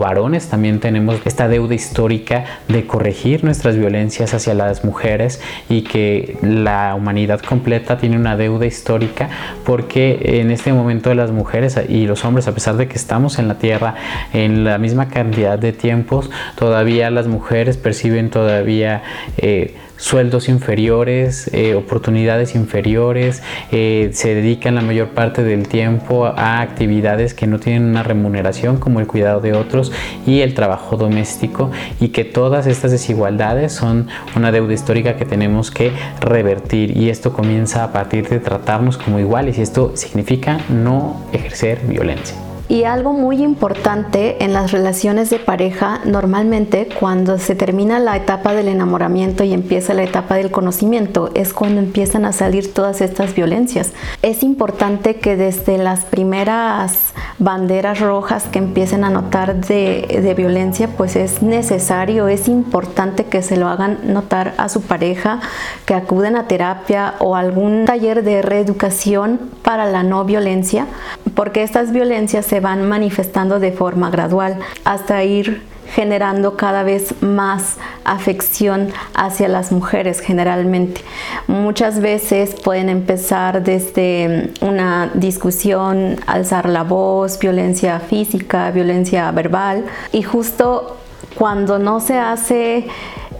[0.49, 6.93] también tenemos esta deuda histórica de corregir nuestras violencias hacia las mujeres y que la
[6.95, 9.29] humanidad completa tiene una deuda histórica
[9.65, 13.47] porque en este momento las mujeres y los hombres, a pesar de que estamos en
[13.47, 13.95] la tierra
[14.33, 19.01] en la misma cantidad de tiempos, todavía las mujeres perciben todavía
[19.37, 23.41] eh, sueldos inferiores, eh, oportunidades inferiores,
[23.71, 28.75] eh, se dedican la mayor parte del tiempo a actividades que no tienen una remuneración
[28.75, 29.93] como el cuidado de otros
[30.27, 35.71] y el trabajo doméstico y que todas estas desigualdades son una deuda histórica que tenemos
[35.71, 41.25] que revertir y esto comienza a partir de tratarnos como iguales y esto significa no
[41.31, 42.42] ejercer violencia.
[42.69, 48.53] Y algo muy importante en las relaciones de pareja, normalmente cuando se termina la etapa
[48.53, 53.35] del enamoramiento y empieza la etapa del conocimiento, es cuando empiezan a salir todas estas
[53.35, 53.91] violencias.
[54.21, 61.15] Es importante que desde las primeras banderas rojas que empiecen a notar de, violencia, pues
[61.15, 65.41] es necesario, es importante que se lo hagan notar a su pareja,
[65.85, 70.87] que acuden a terapia o algún taller de reeducación para la no violencia,
[71.35, 75.63] porque estas violencias se van manifestando de forma gradual hasta ir
[75.95, 81.01] generando cada vez más afección hacia las mujeres generalmente.
[81.47, 90.21] Muchas veces pueden empezar desde una discusión, alzar la voz, violencia física, violencia verbal y
[90.21, 90.97] justo
[91.33, 92.85] cuando no se hace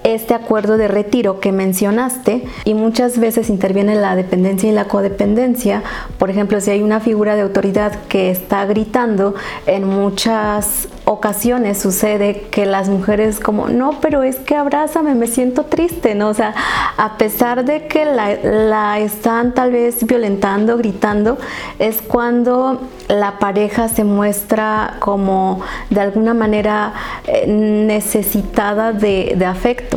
[0.03, 5.83] este acuerdo de retiro que mencionaste y muchas veces interviene la dependencia y la codependencia.
[6.17, 9.35] Por ejemplo, si hay una figura de autoridad que está gritando,
[9.65, 15.63] en muchas ocasiones sucede que las mujeres como, no, pero es que abrázame, me siento
[15.65, 16.29] triste, ¿no?
[16.29, 16.53] O sea,
[16.97, 21.37] a pesar de que la, la están tal vez violentando, gritando,
[21.79, 26.93] es cuando la pareja se muestra como de alguna manera
[27.27, 29.92] eh, necesitada de, de afecto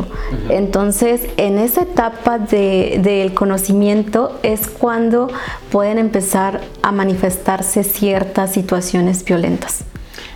[0.49, 5.29] Entonces, en esa etapa del conocimiento es cuando
[5.71, 9.83] pueden empezar a manifestarse ciertas situaciones violentas.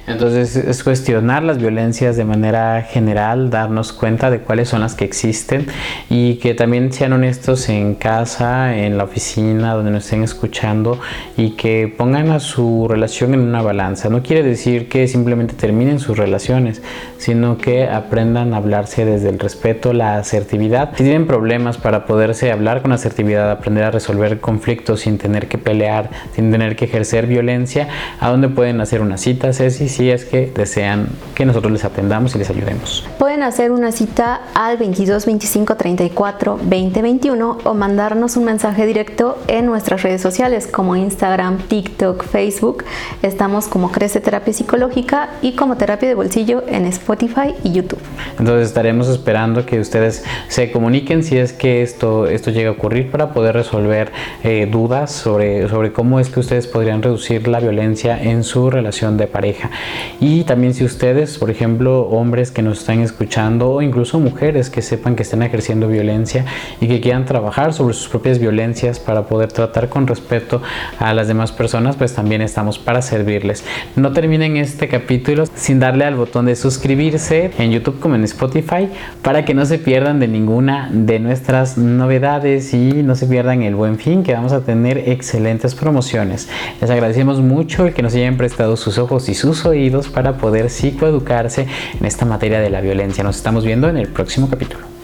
[0.08, 5.06] Entonces es cuestionar las violencias de manera general, darnos cuenta de cuáles son las que
[5.06, 5.68] existen
[6.10, 10.99] y que también sean honestos en casa, en la oficina, donde nos estén escuchando
[11.38, 14.10] y que pongan a su relación en una balanza.
[14.10, 16.82] No quiere decir que simplemente terminen sus relaciones,
[17.18, 20.91] sino que aprendan a hablarse desde el respeto, la asertividad.
[20.95, 25.58] Si tienen problemas para poderse hablar con asertividad, aprender a resolver conflictos sin tener que
[25.58, 27.88] pelear, sin tener que ejercer violencia,
[28.20, 29.91] ¿a dónde pueden hacer una cita, Ceci?
[29.92, 33.08] Si es que desean que nosotros les atendamos y les ayudemos.
[33.18, 39.38] Pueden hacer una cita al 22 25 34 20 21 o mandarnos un mensaje directo
[39.48, 42.84] en nuestras redes sociales como Instagram, TikTok, Facebook.
[43.22, 48.00] Estamos como Crece Terapia Psicológica y como Terapia de Bolsillo en Spotify y YouTube.
[48.39, 53.12] Entonces estaremos esperando que ustedes se comuniquen si es que esto, esto llega a ocurrir
[53.12, 54.12] para poder resolver
[54.44, 59.18] eh, dudas sobre, sobre cómo es que ustedes podrían reducir la violencia en su relación
[59.18, 59.70] de pareja.
[60.19, 64.82] Y también si ustedes, por ejemplo, hombres que nos están escuchando o incluso mujeres que
[64.82, 66.45] sepan que están ejerciendo violencia
[66.79, 70.61] y que quieran trabajar sobre sus propias violencias para poder tratar con respeto
[70.99, 73.63] a las demás personas, pues también estamos para servirles.
[73.95, 78.89] No terminen este capítulo sin darle al botón de suscribirse en YouTube como en Spotify
[79.21, 83.75] para que no se pierdan de ninguna de nuestras novedades y no se pierdan el
[83.75, 86.49] buen fin que vamos a tener excelentes promociones.
[86.79, 89.65] Les agradecemos mucho el que nos hayan prestado sus ojos y sus
[90.09, 91.67] para poder psicoeducarse
[91.99, 93.24] en esta materia de la violencia.
[93.24, 95.01] Nos estamos viendo en el próximo capítulo.